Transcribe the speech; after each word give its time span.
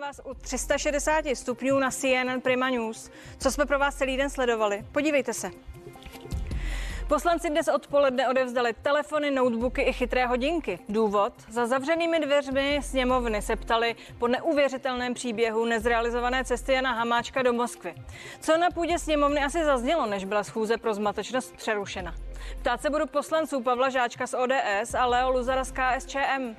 vás 0.00 0.20
u 0.24 0.34
360 0.34 1.24
stupňů 1.34 1.78
na 1.78 1.90
CNN 1.90 2.40
Prima 2.42 2.70
News. 2.70 3.10
Co 3.38 3.50
jsme 3.50 3.66
pro 3.66 3.78
vás 3.78 3.94
celý 3.94 4.16
den 4.16 4.30
sledovali? 4.30 4.84
Podívejte 4.92 5.32
se. 5.34 5.50
Poslanci 7.08 7.50
dnes 7.50 7.68
odpoledne 7.68 8.28
odevzdali 8.28 8.72
telefony, 8.82 9.30
notebooky 9.30 9.82
i 9.82 9.92
chytré 9.92 10.26
hodinky. 10.26 10.78
Důvod? 10.88 11.32
Za 11.48 11.66
zavřenými 11.66 12.20
dveřmi 12.20 12.80
sněmovny 12.82 13.42
se 13.42 13.56
ptali 13.56 13.96
po 14.18 14.28
neuvěřitelném 14.28 15.14
příběhu 15.14 15.64
nezrealizované 15.64 16.44
cesty 16.44 16.72
Jana 16.72 16.92
Hamáčka 16.92 17.42
do 17.42 17.52
Moskvy. 17.52 17.94
Co 18.40 18.56
na 18.56 18.70
půdě 18.70 18.98
sněmovny 18.98 19.40
asi 19.40 19.64
zaznělo, 19.64 20.06
než 20.06 20.24
byla 20.24 20.44
schůze 20.44 20.76
pro 20.76 20.94
zmatečnost 20.94 21.56
přerušena? 21.56 22.14
Ptát 22.60 22.82
se 22.82 22.90
budu 22.90 23.06
poslanců 23.06 23.62
Pavla 23.62 23.88
Žáčka 23.90 24.26
z 24.26 24.34
ODS 24.34 24.94
a 24.94 25.06
Leo 25.06 25.30
Luzara 25.30 25.64
z 25.64 25.72
KSČM. 25.72 26.54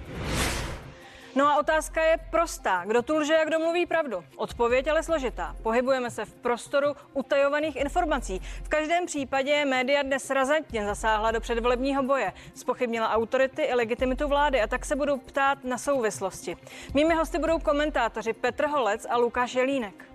No 1.35 1.47
a 1.47 1.59
otázka 1.59 2.03
je 2.03 2.17
prostá. 2.31 2.83
Kdo 2.85 3.01
tu 3.01 3.15
lže 3.15 3.37
a 3.37 3.45
kdo 3.45 3.59
mluví 3.59 3.85
pravdu? 3.85 4.23
Odpověď 4.35 4.87
ale 4.87 5.03
složitá. 5.03 5.55
Pohybujeme 5.63 6.11
se 6.11 6.25
v 6.25 6.33
prostoru 6.33 6.95
utajovaných 7.13 7.75
informací. 7.75 8.41
V 8.63 8.69
každém 8.69 9.05
případě 9.05 9.65
média 9.65 10.01
dnes 10.03 10.29
razantně 10.29 10.85
zasáhla 10.85 11.31
do 11.31 11.41
předvolebního 11.41 12.03
boje. 12.03 12.33
Spochybnila 12.55 13.09
autority 13.09 13.61
i 13.61 13.73
legitimitu 13.73 14.27
vlády 14.27 14.61
a 14.61 14.67
tak 14.67 14.85
se 14.85 14.95
budu 14.95 15.17
ptát 15.17 15.63
na 15.63 15.77
souvislosti. 15.77 16.57
Mými 16.93 17.13
hosty 17.13 17.39
budou 17.39 17.59
komentátoři 17.59 18.33
Petr 18.33 18.65
Holec 18.65 19.05
a 19.09 19.17
Lukáš 19.17 19.55
Jelínek. 19.55 20.05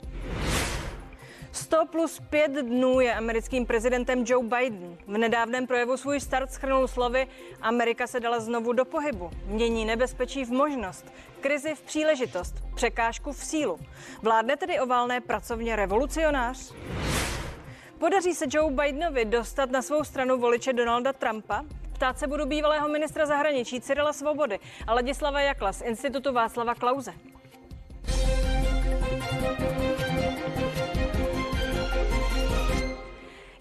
100 1.54 1.86
plus 1.86 2.20
5 2.30 2.52
dnů 2.52 3.00
je 3.00 3.14
americkým 3.14 3.66
prezidentem 3.66 4.24
Joe 4.26 4.48
Biden. 4.48 4.96
V 5.06 5.18
nedávném 5.18 5.66
projevu 5.66 5.96
svůj 5.96 6.20
start 6.20 6.52
schrnul 6.52 6.88
slovy 6.88 7.28
Amerika 7.62 8.06
se 8.06 8.20
dala 8.20 8.40
znovu 8.40 8.72
do 8.72 8.84
pohybu. 8.84 9.30
Mění 9.46 9.84
nebezpečí 9.84 10.44
v 10.44 10.50
možnost, 10.50 11.12
krizi 11.40 11.74
v 11.74 11.82
příležitost, 11.82 12.54
překážku 12.74 13.32
v 13.32 13.44
sílu. 13.44 13.78
Vládne 14.22 14.56
tedy 14.56 14.80
oválné 14.80 15.20
pracovně 15.20 15.76
revolucionář? 15.76 16.74
Podaří 17.98 18.34
se 18.34 18.44
Joe 18.48 18.74
Bidenovi 18.74 19.24
dostat 19.24 19.70
na 19.70 19.82
svou 19.82 20.04
stranu 20.04 20.38
voliče 20.38 20.72
Donalda 20.72 21.12
Trumpa? 21.12 21.64
Ptát 21.92 22.18
se 22.18 22.26
budu 22.26 22.46
bývalého 22.46 22.88
ministra 22.88 23.26
zahraničí 23.26 23.80
Cyrila 23.80 24.12
Svobody 24.12 24.58
a 24.86 24.94
Ladislava 24.94 25.40
Jakla 25.40 25.72
z 25.72 25.80
Institutu 25.80 26.32
Václava 26.32 26.74
Klauze. 26.74 27.14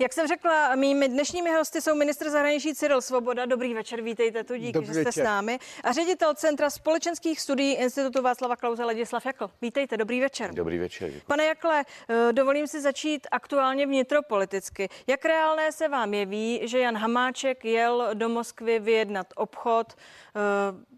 Jak 0.04 0.14
jsem 0.14 0.28
řekla, 0.28 0.76
mými 0.76 1.08
dnešními 1.08 1.52
hosty 1.52 1.82
jsou 1.82 1.96
ministr 1.96 2.30
zahraničí 2.30 2.76
Cyril 2.76 3.02
Svoboda. 3.02 3.46
Dobrý 3.46 3.74
večer, 3.74 4.02
vítejte 4.02 4.44
tu, 4.44 4.56
díky, 4.56 4.72
Dobrý 4.72 4.88
že 4.88 4.94
jste 4.94 5.04
večer. 5.04 5.24
s 5.24 5.26
námi. 5.26 5.60
A 5.84 5.92
ředitel 5.92 6.34
Centra 6.34 6.70
společenských 6.70 7.42
studií 7.42 7.74
Institutu 7.74 8.22
Václava 8.22 8.56
Klauze 8.56 8.84
Ladislav 8.84 9.26
Jakl. 9.26 9.50
Vítejte, 9.62 9.98
dobrý 9.98 10.20
večer. 10.22 10.54
Dobrý 10.54 10.78
večer. 10.78 11.12
Pane 11.28 11.46
Jakle, 11.46 11.86
eh, 12.10 12.34
dovolím 12.34 12.68
si 12.68 12.82
začít 12.82 13.28
aktuálně 13.32 13.86
vnitropoliticky. 13.86 14.90
Jak 15.08 15.26
reálné 15.26 15.72
se 15.72 15.88
vám 15.88 16.14
jeví, 16.14 16.60
že 16.64 16.80
Jan 16.80 16.98
Hamáček 16.98 17.66
jel 17.66 18.10
do 18.14 18.30
Moskvy 18.30 18.80
vyjednat 18.80 19.28
obchod? 19.36 19.94
Eh, 19.94 20.40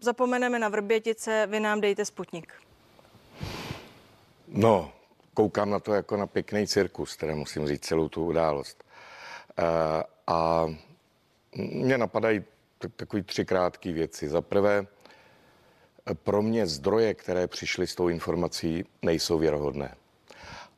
zapomeneme 0.00 0.58
na 0.58 0.68
Vrbětice, 0.68 1.46
vy 1.46 1.60
nám 1.60 1.80
dejte 1.80 2.04
Sputnik. 2.04 2.52
No, 4.48 4.92
koukám 5.34 5.70
na 5.70 5.80
to 5.80 5.94
jako 5.94 6.16
na 6.16 6.26
pěkný 6.26 6.66
cirkus, 6.66 7.16
teda 7.16 7.34
musím 7.34 7.66
říct 7.66 7.86
celou 7.86 8.08
tu 8.08 8.24
událost. 8.24 8.85
Eh, 9.58 10.04
a 10.26 10.66
mě 11.56 11.98
napadají 11.98 12.44
takové 12.96 13.22
tři 13.22 13.44
krátké 13.44 13.92
věci. 13.92 14.28
Za 14.28 14.40
prvé, 14.40 14.86
pro 16.14 16.42
mě 16.42 16.66
zdroje, 16.66 17.14
které 17.14 17.46
přišly 17.46 17.86
s 17.86 17.94
tou 17.94 18.08
informací, 18.08 18.84
nejsou 19.02 19.38
věrohodné. 19.38 19.94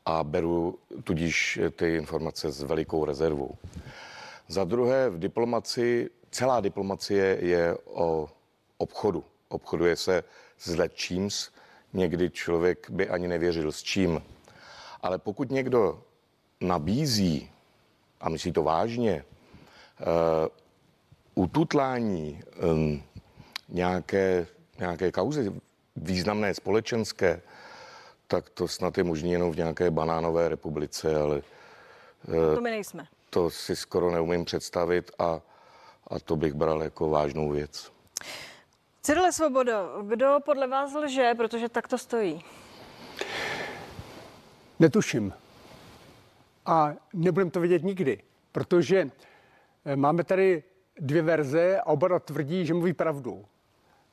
A 0.05 0.23
beru 0.23 0.79
tudíž 1.03 1.59
ty 1.75 1.95
informace 1.95 2.51
s 2.51 2.63
velikou 2.63 3.05
rezervou. 3.05 3.55
Za 4.47 4.63
druhé, 4.63 5.09
v 5.09 5.19
diplomaci, 5.19 6.09
celá 6.31 6.61
diplomacie 6.61 7.37
je 7.41 7.77
o 7.85 8.29
obchodu. 8.77 9.23
Obchoduje 9.49 9.95
se 9.95 10.23
s 10.57 10.75
lečíms, 10.75 11.49
někdy 11.93 12.29
člověk 12.29 12.89
by 12.89 13.09
ani 13.09 13.27
nevěřil 13.27 13.71
s 13.71 13.83
čím. 13.83 14.23
Ale 15.01 15.17
pokud 15.17 15.51
někdo 15.51 16.03
nabízí 16.61 17.51
a 18.21 18.29
myslí 18.29 18.51
to 18.51 18.63
vážně, 18.63 19.25
uh, 19.99 20.47
ututlání 21.43 22.41
um, 22.63 23.03
nějaké, 23.69 24.47
nějaké 24.79 25.11
kauzy 25.11 25.51
významné 25.95 26.53
společenské, 26.53 27.41
tak 28.27 28.49
to 28.49 28.67
snad 28.67 28.97
je 28.97 29.03
možné 29.03 29.29
jenom 29.29 29.51
v 29.51 29.57
nějaké 29.57 29.91
banánové 29.91 30.49
republice, 30.49 31.15
ale... 31.15 31.41
Uh, 32.27 32.55
to 32.55 32.61
my 32.61 32.71
nejsme. 32.71 33.07
To 33.29 33.49
si 33.49 33.75
skoro 33.75 34.11
neumím 34.11 34.45
představit 34.45 35.11
a, 35.19 35.41
a 36.07 36.19
to 36.19 36.35
bych 36.35 36.53
bral 36.53 36.83
jako 36.83 37.09
vážnou 37.09 37.49
věc. 37.49 37.91
Cyrile 39.01 39.31
Svobodo, 39.31 40.03
kdo 40.03 40.37
podle 40.45 40.67
vás 40.67 40.93
lže, 40.93 41.33
protože 41.37 41.69
tak 41.69 41.87
to 41.87 41.97
stojí? 41.97 42.43
Netuším 44.79 45.33
a 46.69 46.95
nebudeme 47.13 47.51
to 47.51 47.59
vidět 47.59 47.83
nikdy, 47.83 48.21
protože 48.51 49.09
eh, 49.85 49.95
máme 49.95 50.23
tady 50.23 50.63
dvě 50.99 51.21
verze 51.21 51.79
a 51.79 51.87
oba 51.87 52.19
tvrdí, 52.19 52.65
že 52.65 52.73
mluví 52.73 52.93
pravdu. 52.93 53.45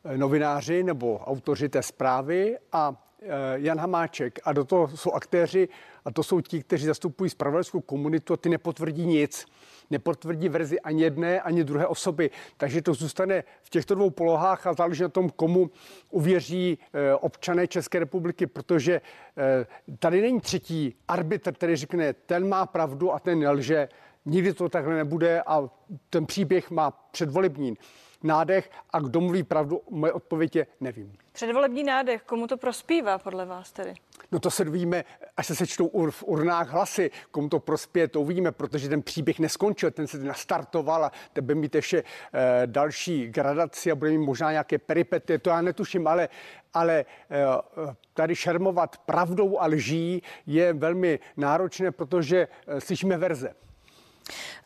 Eh, 0.05 0.19
novináři 0.19 0.83
nebo 0.83 1.19
autoři 1.19 1.69
té 1.69 1.83
zprávy 1.83 2.59
a 2.73 3.06
Jan 3.55 3.79
Hamáček 3.79 4.39
a 4.45 4.53
do 4.53 4.65
toho 4.65 4.89
jsou 4.89 5.13
aktéři 5.13 5.69
a 6.05 6.11
to 6.11 6.23
jsou 6.23 6.41
ti, 6.41 6.63
kteří 6.63 6.87
zastupují 6.87 7.31
spravodajskou 7.31 7.81
komunitu 7.81 8.33
a 8.33 8.37
ty 8.37 8.49
nepotvrdí 8.49 9.07
nic 9.07 9.47
nepotvrdí 9.91 10.49
verzi 10.49 10.81
ani 10.81 11.03
jedné, 11.03 11.41
ani 11.41 11.65
druhé 11.65 11.87
osoby. 11.87 12.31
Takže 12.57 12.83
to 12.83 12.95
zůstane 12.95 13.45
v 13.63 13.71
těchto 13.71 13.95
dvou 13.95 14.11
polohách 14.11 14.67
a 14.67 14.73
záleží 14.73 15.03
na 15.03 15.09
tom, 15.09 15.31
komu 15.31 15.71
uvěří 16.11 16.79
eh, 16.79 17.15
občané 17.15 17.67
České 17.67 17.99
republiky, 17.99 18.47
protože 18.47 19.01
eh, 19.37 19.67
tady 19.99 20.21
není 20.21 20.41
třetí 20.41 20.95
arbitr, 21.09 21.53
který 21.53 21.77
řekne, 21.77 22.13
ten 22.13 22.49
má 22.49 22.67
pravdu 22.67 23.13
a 23.13 23.19
ten 23.19 23.39
nelže. 23.39 23.89
Nikdy 24.25 24.53
to 24.53 24.69
takhle 24.69 24.95
nebude 24.95 25.43
a 25.43 25.71
ten 26.11 26.27
příběh 26.27 26.71
má 26.71 26.91
předvolební 26.91 27.77
nádech 28.23 28.71
a 28.91 29.01
kdo 29.01 29.21
mluví 29.21 29.43
pravdu, 29.43 29.83
moje 29.91 30.13
odpověď 30.13 30.57
je 30.57 30.67
nevím. 30.81 31.13
Předvolební 31.33 31.85
nádech, 31.85 32.23
komu 32.23 32.47
to 32.47 32.57
prospívá 32.57 33.19
podle 33.19 33.47
vás 33.47 33.73
tedy? 33.73 33.95
No 34.33 34.39
to 34.39 34.51
se 34.51 34.65
dovíme, 34.65 35.05
až 35.37 35.47
se 35.47 35.55
sečtou 35.55 35.87
ur, 35.87 36.11
v 36.11 36.25
urnách 36.27 36.71
hlasy, 36.71 37.11
komu 37.31 37.49
to 37.49 37.61
prospěje, 37.61 38.09
to 38.09 38.21
uvidíme, 38.21 38.53
protože 38.53 38.89
ten 38.89 39.03
příběh 39.03 39.39
neskončil, 39.39 39.91
ten 39.91 40.07
se 40.07 40.19
nastartoval 40.19 41.05
a 41.05 41.13
tebe 41.33 41.55
mít 41.55 41.75
ještě 41.75 42.05
eh, 42.33 42.63
další 42.67 43.29
gradaci 43.29 43.93
a 43.93 43.95
bude 43.95 44.11
mít 44.11 44.27
možná 44.27 44.51
nějaké 44.51 44.79
peripety, 44.79 45.39
to 45.39 45.51
já 45.51 45.63
netuším, 45.63 46.07
ale, 46.07 46.29
ale 46.75 47.05
eh, 47.31 47.95
tady 48.15 48.37
šermovat 48.37 48.97
pravdou 48.97 49.59
a 49.59 49.67
lží 49.67 50.23
je 50.47 50.73
velmi 50.73 51.19
náročné, 51.37 51.91
protože 51.91 52.49
eh, 52.67 52.81
slyšíme 52.81 53.19
verze. 53.19 53.55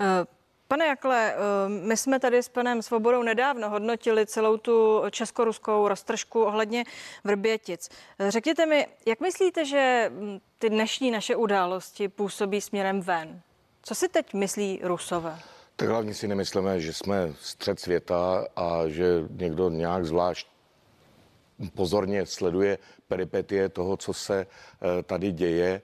Uh... 0.00 0.39
Pane 0.70 0.86
Jakle, 0.86 1.34
eh, 1.34 1.36
my 1.68 1.96
jsme 1.96 2.20
tady 2.20 2.42
s 2.42 2.48
panem 2.48 2.82
Svobodou 2.82 3.22
nedávno 3.22 3.70
hodnotili 3.70 4.26
celou 4.26 4.56
tu 4.56 5.02
česko-ruskou 5.10 5.88
roztržku 5.88 6.44
ohledně 6.44 6.84
Vrbětic. 7.24 7.88
Řekněte 8.28 8.66
mi, 8.66 8.86
jak 9.06 9.20
myslíte, 9.20 9.64
že 9.64 10.10
hm, 10.12 10.38
ty 10.58 10.70
dnešní 10.70 11.10
naše 11.10 11.36
události 11.36 12.08
působí 12.08 12.60
směrem 12.60 13.00
ven? 13.00 13.40
Co 13.82 13.94
si 13.94 14.08
teď 14.08 14.34
myslí 14.34 14.80
Rusové? 14.82 15.38
Tak 15.76 15.88
hlavně 15.88 16.14
si 16.14 16.28
nemyslíme, 16.28 16.80
že 16.80 16.92
jsme 16.92 17.32
střed 17.40 17.80
světa 17.80 18.46
a 18.56 18.88
že 18.88 19.24
někdo 19.30 19.70
nějak 19.70 20.04
zvlášť 20.04 20.46
pozorně 21.74 22.26
sleduje 22.26 22.78
peripetie 23.08 23.68
toho, 23.68 23.96
co 23.96 24.12
se 24.12 24.46
eh, 24.46 25.02
tady 25.02 25.32
děje, 25.32 25.82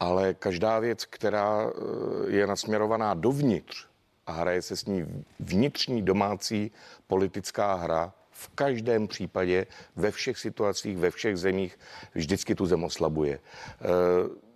ale 0.00 0.34
každá 0.34 0.78
věc, 0.78 1.04
která 1.04 1.66
eh, 1.66 2.30
je 2.30 2.46
nasměrovaná 2.46 3.14
dovnitř, 3.14 3.87
a 4.28 4.32
hraje 4.32 4.62
se 4.62 4.76
s 4.76 4.84
ní 4.84 5.24
vnitřní 5.40 6.02
domácí 6.02 6.70
politická 7.06 7.74
hra, 7.74 8.12
v 8.30 8.48
každém 8.54 9.08
případě, 9.08 9.66
ve 9.96 10.10
všech 10.10 10.38
situacích, 10.38 10.96
ve 10.96 11.10
všech 11.10 11.36
zemích 11.36 11.78
vždycky 12.14 12.54
tu 12.54 12.66
zem 12.66 12.84
oslabuje. 12.84 13.34
E, 13.34 13.40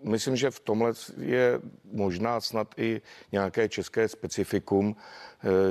myslím, 0.03 0.37
že 0.37 0.51
v 0.51 0.61
tomhle 0.61 0.93
je 1.19 1.61
možná 1.93 2.41
snad 2.41 2.75
i 2.77 3.01
nějaké 3.33 3.69
české 3.69 4.09
specifikum, 4.09 4.97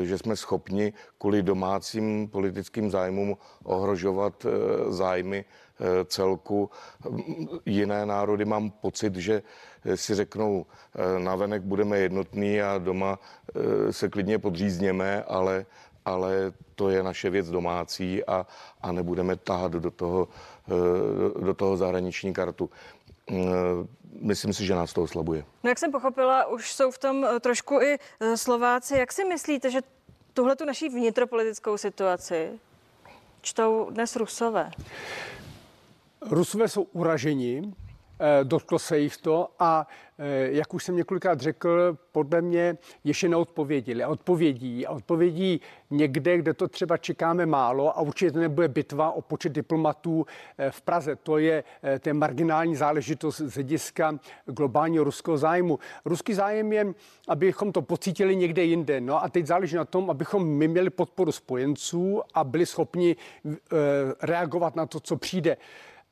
e, 0.02 0.06
že 0.06 0.18
jsme 0.18 0.36
schopni 0.36 0.94
kvůli 1.18 1.44
domácím 1.44 2.28
politickým 2.28 2.92
zájmům 2.92 3.38
ohrožovat 3.64 4.46
e, 4.46 4.50
zájmy 4.92 5.46
celku. 6.06 6.70
Jiné 7.66 8.06
národy 8.06 8.46
mám 8.46 8.70
pocit, 8.72 9.16
že 9.16 9.42
si 9.96 10.16
řeknou, 10.16 10.66
na 11.18 11.36
venek 11.36 11.62
budeme 11.62 12.00
jednotní 12.00 12.62
a 12.62 12.78
doma 12.78 13.20
se 13.92 14.10
klidně 14.10 14.40
podřízněme, 14.40 15.24
ale 15.24 15.66
ale 16.06 16.54
to 16.76 16.90
je 16.90 17.04
naše 17.04 17.30
věc 17.30 17.50
domácí 17.50 18.26
a, 18.26 18.48
a 18.82 18.92
nebudeme 18.92 19.36
tahat 19.36 19.72
do 19.72 19.92
toho, 19.92 20.28
eh, 20.68 21.46
do 21.46 21.54
toho 21.54 21.78
zahraniční 21.78 22.34
kartu. 22.34 22.70
Eh, 23.32 23.88
myslím 24.22 24.54
si, 24.54 24.66
že 24.66 24.76
nás 24.76 24.94
to 24.94 25.04
oslabuje. 25.04 25.46
No 25.64 25.70
jak 25.70 25.80
jsem 25.80 25.92
pochopila, 25.92 26.46
už 26.46 26.74
jsou 26.74 26.92
v 26.92 26.98
tom 26.98 27.26
eh, 27.26 27.40
trošku 27.40 27.82
i 27.82 27.98
Slováci. 28.36 28.98
Jak 28.98 29.12
si 29.12 29.26
myslíte, 29.26 29.72
že 29.72 29.82
tuhle 30.34 30.56
tu 30.56 30.66
naší 30.66 30.90
vnitropolitickou 30.90 31.78
situaci 31.78 32.60
čtou 33.42 33.88
dnes 33.90 34.16
Rusové? 34.16 34.72
Rusové 36.22 36.68
jsou 36.68 36.84
uraženi, 36.84 37.74
dotklo 38.44 38.80
se 38.80 39.00
jich 39.00 39.18
to 39.18 39.50
a 39.60 39.88
Eh, 40.24 40.52
jak 40.52 40.74
už 40.74 40.84
jsem 40.84 40.96
několikrát 40.96 41.42
řekl, 41.42 41.98
podle 42.12 42.42
mě 42.42 42.78
ještě 43.04 43.30
neodpověděli. 43.30 44.04
A 44.04 44.08
odpovědí, 44.08 44.88
a 44.88 44.92
odpovědí 44.92 45.62
někde, 45.90 46.38
kde 46.38 46.54
to 46.54 46.68
třeba 46.68 46.98
čekáme 46.98 47.46
málo 47.46 47.98
a 47.98 48.02
určitě 48.02 48.40
nebude 48.40 48.68
bitva 48.68 49.12
o 49.12 49.22
počet 49.22 49.52
diplomatů 49.52 50.26
eh, 50.58 50.72
v 50.72 50.82
Praze. 50.82 51.16
To 51.16 51.38
je, 51.38 51.64
eh, 51.84 52.00
to 52.00 52.10
je 52.10 52.14
marginální 52.14 52.76
záležitost 52.76 53.38
z 53.38 53.54
hlediska 53.54 54.20
globálního 54.46 55.04
ruského 55.04 55.38
zájmu. 55.38 55.80
Ruský 56.06 56.34
zájem 56.34 56.74
je, 56.74 56.94
abychom 57.28 57.72
to 57.72 57.82
pocítili 57.82 58.36
někde 58.36 58.64
jinde. 58.64 59.02
No 59.02 59.24
a 59.24 59.30
teď 59.30 59.46
záleží 59.46 59.76
na 59.76 59.86
tom, 59.86 60.10
abychom 60.10 60.48
my 60.48 60.68
měli 60.68 60.90
podporu 60.90 61.32
spojenců 61.32 62.22
a 62.34 62.44
byli 62.44 62.66
schopni 62.66 63.16
reagovat 64.22 64.76
na 64.76 64.86
to, 64.86 65.00
co 65.00 65.18
přijde. 65.18 65.58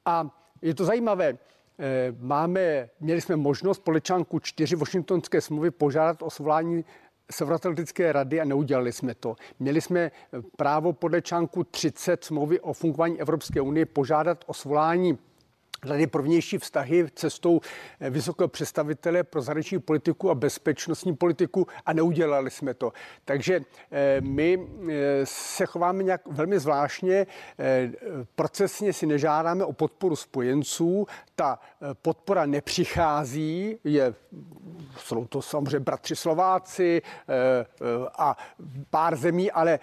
A 0.06 0.30
je 0.62 0.74
to 0.74 0.86
zajímavé. 0.86 1.38
Eh, 1.82 2.14
máme, 2.20 2.90
měli 3.00 3.22
jsme 3.22 3.36
možnost 3.36 3.80
podle 3.80 4.02
článku 4.02 4.40
4 4.40 4.76
Washingtonské 4.76 5.42
smlouvy 5.42 5.72
požádat 5.72 6.22
o 6.22 6.30
svolání 6.30 6.86
Severoatlantické 7.32 8.12
rady 8.12 8.42
a 8.42 8.46
neudělali 8.46 8.92
jsme 8.92 9.16
to. 9.16 9.36
Měli 9.60 9.82
jsme 9.82 10.12
právo 10.58 10.94
podle 10.94 11.22
článku 11.22 11.64
30 11.64 12.24
smlouvy 12.24 12.60
o 12.60 12.74
fungování 12.74 13.22
Evropské 13.22 13.62
unie 13.62 13.86
požádat 13.86 14.44
o 14.48 14.54
svolání 14.54 15.18
Rady 15.86 16.08
pro 16.08 16.24
vnější 16.24 16.58
vztahy 16.58 17.06
cestou 17.16 17.60
eh, 18.00 18.10
vysokého 18.10 18.48
představitele 18.48 19.24
pro 19.24 19.42
zahraniční 19.42 19.80
politiku 19.80 20.30
a 20.30 20.36
bezpečnostní 20.36 21.16
politiku 21.16 21.68
a 21.86 21.94
neudělali 21.94 22.52
jsme 22.52 22.74
to. 22.74 22.94
Takže 23.26 23.62
eh, 23.92 24.22
my 24.22 24.68
eh, 24.90 24.96
se 25.24 25.66
chováme 25.66 26.04
nějak 26.04 26.22
velmi 26.28 26.60
zvláštně, 26.60 27.28
procesně 28.36 28.94
si 28.94 29.06
nežádáme 29.06 29.64
o 29.66 29.74
podporu 29.74 30.16
spojenců, 30.16 31.08
ta 31.36 31.60
podpora 32.02 32.46
nepřichází, 32.46 33.78
je, 33.84 34.14
jsou 34.98 35.26
to 35.26 35.42
samozřejmě 35.42 35.80
bratři 35.80 36.16
Slováci 36.16 37.02
a 38.18 38.38
pár 38.90 39.16
zemí, 39.16 39.52
ale 39.52 39.80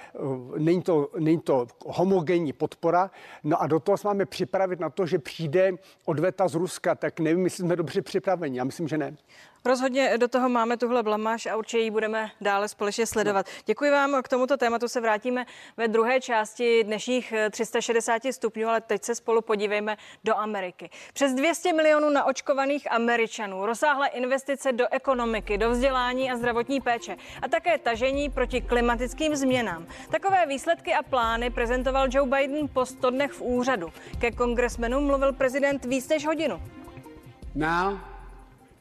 není 0.58 0.82
to, 0.82 1.10
není 1.18 1.40
to 1.40 1.66
homogenní 1.86 2.52
podpora. 2.52 3.10
No 3.44 3.62
a 3.62 3.66
do 3.66 3.80
toho 3.80 3.96
máme 4.04 4.26
připravit 4.26 4.80
na 4.80 4.90
to, 4.90 5.06
že 5.06 5.18
přijde 5.18 5.72
odveta 6.04 6.48
z 6.48 6.54
Ruska, 6.54 6.94
tak 6.94 7.20
nevím, 7.20 7.44
jestli 7.44 7.64
jsme 7.64 7.76
dobře 7.76 8.02
připraveni. 8.02 8.58
Já 8.58 8.64
myslím, 8.64 8.88
že 8.88 8.98
ne. 8.98 9.16
Rozhodně 9.64 10.18
do 10.18 10.28
toho 10.28 10.48
máme 10.48 10.76
tuhle 10.76 11.02
blamáž 11.02 11.46
a 11.46 11.56
určitě 11.56 11.82
ji 11.82 11.90
budeme 11.90 12.30
dále 12.40 12.68
společně 12.68 13.06
sledovat. 13.06 13.46
Děkuji 13.66 13.90
vám. 13.90 14.22
K 14.22 14.28
tomuto 14.28 14.56
tématu 14.56 14.88
se 14.88 15.00
vrátíme 15.00 15.46
ve 15.76 15.88
druhé 15.88 16.20
části 16.20 16.84
dnešních 16.84 17.34
360 17.50 18.22
stupňů, 18.30 18.68
ale 18.68 18.80
teď 18.80 19.04
se 19.04 19.14
spolu 19.14 19.42
podívejme 19.42 19.96
do 20.24 20.36
Ameriky. 20.36 20.90
Přes 21.12 21.34
200 21.34 21.72
milionů 21.72 22.10
naočkovaných 22.10 22.92
Američanů, 22.92 23.66
rozsáhlé 23.66 24.08
investice 24.08 24.72
do 24.72 24.86
ekonomiky, 24.90 25.58
do 25.58 25.70
vzdělání 25.70 26.30
a 26.30 26.36
zdravotní 26.36 26.80
péče 26.80 27.16
a 27.42 27.48
také 27.48 27.78
tažení 27.78 28.30
proti 28.30 28.60
klimatickým 28.60 29.36
změnám. 29.36 29.86
Takové 30.10 30.46
výsledky 30.46 30.94
a 30.94 31.02
plány 31.02 31.50
prezentoval 31.50 32.06
Joe 32.10 32.30
Biden 32.30 32.68
po 32.68 32.86
100 32.86 33.10
dnech 33.10 33.32
v 33.32 33.42
úřadu. 33.42 33.92
Ke 34.18 34.30
kongresmenům 34.30 35.06
mluvil 35.06 35.32
prezident 35.32 35.84
víc 35.84 36.08
než 36.08 36.26
hodinu. 36.26 36.62
Now 37.54 38.15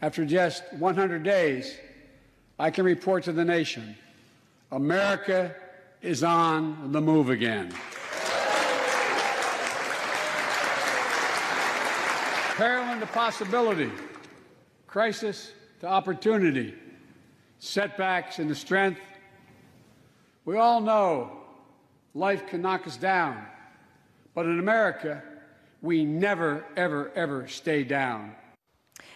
After 0.01 0.25
just 0.25 0.63
100 0.73 1.23
days, 1.23 1.75
I 2.59 2.69
can 2.69 2.85
report 2.85 3.23
to 3.25 3.31
the 3.31 3.45
nation 3.45 3.95
America 4.71 5.55
is 6.01 6.23
on 6.23 6.91
the 6.91 7.01
move 7.01 7.29
again. 7.29 7.71
Parallel 12.57 12.99
to 12.99 13.05
possibility, 13.07 13.91
crisis 14.87 15.51
to 15.81 15.87
opportunity, 15.87 16.73
setbacks 17.59 18.39
into 18.39 18.55
strength. 18.55 19.01
We 20.45 20.57
all 20.57 20.79
know 20.79 21.31
life 22.13 22.47
can 22.47 22.61
knock 22.61 22.87
us 22.87 22.97
down, 22.97 23.45
but 24.33 24.45
in 24.45 24.59
America, 24.59 25.21
we 25.81 26.05
never, 26.05 26.65
ever, 26.77 27.11
ever 27.15 27.47
stay 27.47 27.83
down. 27.83 28.35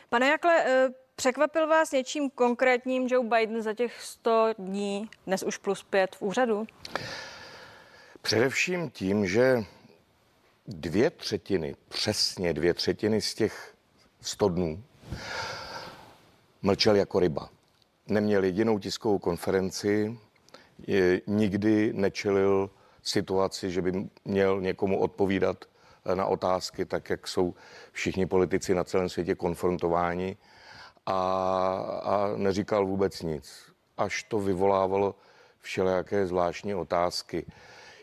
Pane 0.09 0.27
Jakle, 0.27 0.63
eh, 0.65 0.89
překvapil 1.15 1.67
vás 1.67 1.91
něčím 1.91 2.29
konkrétním 2.29 3.07
Joe 3.07 3.27
Biden 3.27 3.61
za 3.61 3.73
těch 3.73 4.01
100 4.01 4.53
dní, 4.57 5.09
dnes 5.27 5.43
už 5.43 5.57
plus 5.57 5.83
5 5.83 6.15
v 6.15 6.21
úřadu? 6.21 6.67
Především 8.21 8.89
tím, 8.89 9.27
že 9.27 9.63
dvě 10.67 11.09
třetiny, 11.09 11.75
přesně 11.89 12.53
dvě 12.53 12.73
třetiny 12.73 13.21
z 13.21 13.33
těch 13.33 13.75
100 14.21 14.49
dnů 14.49 14.83
mlčel 16.61 16.95
jako 16.95 17.19
ryba. 17.19 17.49
Neměl 18.07 18.43
jedinou 18.43 18.79
tiskovou 18.79 19.19
konferenci, 19.19 20.17
nikdy 21.27 21.93
nečelil 21.93 22.69
situaci, 23.03 23.71
že 23.71 23.81
by 23.81 24.09
měl 24.25 24.61
někomu 24.61 24.99
odpovídat 24.99 25.65
na 26.15 26.25
otázky, 26.25 26.85
tak 26.85 27.09
jak 27.09 27.27
jsou 27.27 27.53
všichni 27.91 28.25
politici 28.25 28.75
na 28.75 28.83
celém 28.83 29.09
světě 29.09 29.35
konfrontováni 29.35 30.37
a, 31.05 31.19
a 32.03 32.33
neříkal 32.35 32.85
vůbec 32.85 33.21
nic. 33.21 33.71
Až 33.97 34.23
to 34.23 34.39
vyvolávalo 34.39 35.15
všelijaké 35.59 36.27
zvláštní 36.27 36.75
otázky. 36.75 37.45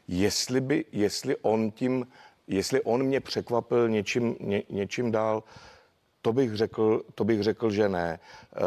Jestli, 0.08 0.61
by, 0.61 0.85
jestli 0.93 1.37
on 1.37 1.70
tím, 1.70 2.06
jestli 2.47 2.82
on 2.82 3.03
mě 3.03 3.20
překvapil 3.20 3.88
něčím, 3.88 4.37
ně, 4.41 4.62
něčím 4.70 5.12
dál, 5.12 5.43
to 6.23 6.32
bych, 6.32 6.55
řekl, 6.55 7.02
to 7.14 7.25
bych 7.25 7.43
řekl, 7.43 7.70
že 7.70 7.88
ne. 7.88 8.19
Eh, 8.19 8.59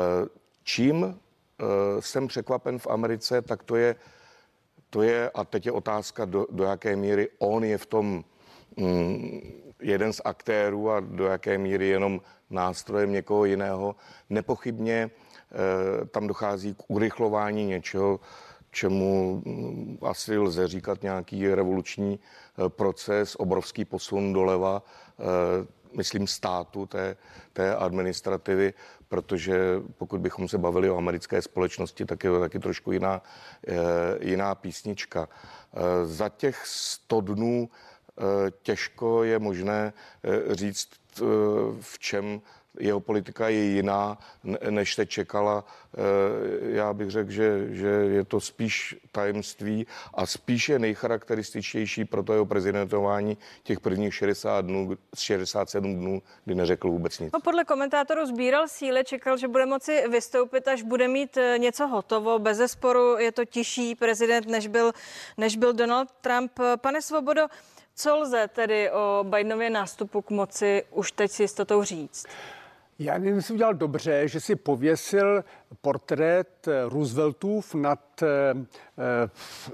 čím 0.64 1.06
eh, 1.60 1.66
jsem 2.02 2.28
překvapen 2.28 2.80
v 2.80 2.88
Americe, 2.88 3.42
tak 3.42 3.64
to 3.64 3.76
je, 3.76 3.96
to 4.90 5.02
je 5.02 5.30
a 5.30 5.44
teď 5.44 5.66
je 5.66 5.72
otázka, 5.72 6.26
do, 6.26 6.48
do 6.52 6.64
jaké 6.64 6.96
míry 6.96 7.30
on 7.40 7.64
je 7.64 7.78
v 7.78 7.86
tom 7.86 8.24
jeden 9.82 10.14
z 10.14 10.22
aktérů 10.26 10.92
a 10.92 11.00
do 11.00 11.26
jaké 11.26 11.58
míry 11.58 11.88
jenom 11.88 12.22
nástrojem 12.50 13.12
někoho 13.12 13.46
jiného. 13.46 13.96
Nepochybně 14.30 15.10
eh, 15.12 16.06
tam 16.06 16.28
dochází 16.28 16.74
k 16.74 16.84
urychlování 16.88 17.66
něčeho, 17.66 18.20
čemu 18.72 19.42
mm, 19.46 19.98
asi 20.02 20.38
lze 20.38 20.68
říkat 20.68 21.04
nějaký 21.04 21.56
revoluční 21.56 22.20
eh, 22.20 22.70
proces, 22.70 23.36
obrovský 23.36 23.86
posun 23.86 24.34
doleva, 24.34 24.84
eh, 25.20 25.68
myslím 25.98 26.28
státu, 26.28 26.86
té, 26.86 27.18
té 27.54 27.76
administrativy, 27.76 28.74
protože 29.08 29.82
pokud 29.98 30.22
bychom 30.22 30.48
se 30.48 30.58
bavili 30.58 30.90
o 30.90 30.98
americké 30.98 31.42
společnosti, 31.42 32.06
tak 32.06 32.24
je 32.24 32.30
to 32.30 32.40
taky 32.40 32.60
trošku 32.60 32.92
jiná, 32.92 33.22
jiná 34.22 34.56
písnička. 34.56 35.28
Za 36.04 36.30
těch 36.30 36.62
100 36.66 37.22
dnů 37.22 37.70
těžko 38.62 39.24
je 39.24 39.40
možné 39.40 39.94
eh, 40.24 40.56
říct, 40.56 40.90
eh, 41.18 41.24
v 41.82 42.00
čem 42.00 42.42
jeho 42.80 43.00
politika 43.00 43.50
je 43.50 43.60
jiná, 43.60 44.18
než 44.70 44.94
se 44.94 45.06
čekala. 45.06 45.66
Já 46.62 46.94
bych 46.94 47.10
řekl, 47.10 47.32
že, 47.32 47.68
že 47.76 47.88
je 47.88 48.26
to 48.26 48.40
spíš 48.40 48.96
tajemství 49.12 49.88
a 50.14 50.26
spíš 50.26 50.70
je 50.70 50.80
nejcharakterističtější 50.80 52.06
pro 52.06 52.24
to 52.24 52.34
jeho 52.34 52.46
prezidentování 52.46 53.38
těch 53.64 53.80
prvních 53.80 54.16
60 54.16 54.66
dnů, 54.66 54.98
67 55.16 55.96
dnů, 55.96 56.22
kdy 56.46 56.56
neřekl 56.56 56.90
vůbec 56.90 57.20
nic. 57.20 57.34
No, 57.34 57.40
podle 57.40 57.66
komentátorů 57.66 58.26
sbíral 58.26 58.68
síly, 58.68 59.04
čekal, 59.04 59.38
že 59.38 59.48
bude 59.48 59.66
moci 59.66 60.04
vystoupit, 60.10 60.68
až 60.68 60.82
bude 60.82 61.08
mít 61.08 61.38
něco 61.58 61.88
hotovo. 61.88 62.40
Bez 62.40 62.58
zesporu 62.58 63.18
je 63.18 63.32
to 63.32 63.46
tišší 63.46 63.96
prezident, 63.96 64.48
než 64.48 64.68
byl, 64.68 64.92
než 65.38 65.58
byl 65.58 65.74
Donald 65.74 66.12
Trump. 66.22 66.52
Pane 66.82 67.02
Svobodo, 67.02 67.48
co 68.00 68.16
lze 68.18 68.48
tedy 68.48 68.92
o 68.92 69.24
Bidenově 69.24 69.70
nástupu 69.70 70.22
k 70.22 70.30
moci 70.30 70.84
už 70.92 71.12
teď 71.12 71.32
si 71.32 71.44
jistotou 71.44 71.84
říct? 71.84 72.26
Já 73.00 73.18
nevím, 73.18 73.36
jestli 73.36 73.54
udělal 73.54 73.74
dobře, 73.74 74.28
že 74.28 74.40
si 74.40 74.56
pověsil 74.56 75.44
portrét 75.82 76.68
Rooseveltův 76.90 77.76
nad 77.76 78.00
eh, 78.24 78.28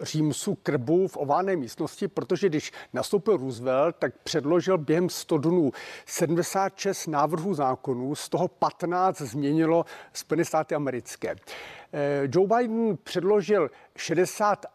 Římsu 0.01 0.55
krbu 0.55 1.08
v 1.08 1.17
oválné 1.17 1.55
místnosti, 1.55 2.08
protože 2.08 2.50
když 2.50 2.72
nastoupil 2.94 3.38
Roosevelt, 3.38 3.96
tak 4.00 4.13
předložil 4.24 4.77
během 4.77 5.10
100 5.10 5.38
dnů 5.38 5.72
76 6.05 7.08
návrhů 7.08 7.53
zákonů, 7.53 8.15
z 8.15 8.29
toho 8.29 8.48
15 8.48 9.22
změnilo 9.22 9.86
Spojené 10.13 10.46
státy 10.46 10.75
americké. 10.75 11.36
Eh, 11.94 12.27
Joe 12.32 12.48
Biden 12.48 12.98
předložil 13.03 13.70
60 13.98 14.65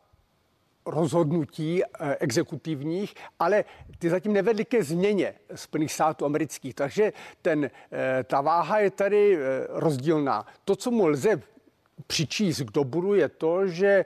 rozhodnutí 0.87 1.85
eh, 1.85 2.17
exekutivních, 2.21 3.15
ale 3.39 3.65
ty 3.99 4.11
zatím 4.11 4.33
nevedly 4.33 4.65
ke 4.65 4.85
změně 4.85 5.35
Spojených 5.55 5.93
států 5.93 6.25
amerických. 6.25 6.75
Takže 6.75 7.13
ten, 7.43 7.65
eh, 7.65 8.25
ta 8.25 8.41
váha 8.41 8.79
je 8.79 8.91
tady 8.91 9.37
eh, 9.37 9.41
rozdílná. 9.69 10.47
To, 10.65 10.77
co 10.77 10.91
mu 10.91 11.07
lze 11.07 11.43
přičíst 12.07 12.61
k 12.61 12.71
dobru 12.73 13.15
je 13.15 13.29
to, 13.29 13.67
že 13.67 14.05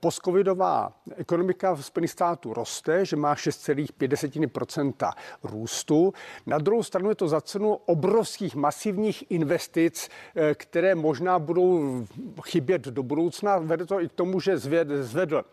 postcovidová 0.00 0.92
ekonomika 1.16 1.74
v 1.74 1.84
Spojených 1.84 2.10
států 2.10 2.54
roste, 2.54 3.04
že 3.04 3.16
má 3.16 3.34
6,5% 3.34 5.12
růstu. 5.42 6.12
Na 6.46 6.58
druhou 6.58 6.82
stranu 6.82 7.08
je 7.08 7.14
to 7.14 7.28
za 7.28 7.40
cenu 7.40 7.74
obrovských 7.74 8.56
masivních 8.56 9.30
investic, 9.30 10.08
které 10.54 10.94
možná 10.94 11.38
budou 11.38 12.06
chybět 12.44 12.82
do 12.82 13.02
budoucna. 13.02 13.58
Vede 13.58 13.86
to 13.86 14.00
i 14.00 14.08
k 14.08 14.12
tomu, 14.12 14.40
že 14.40 14.58
zvedl 14.58 15.44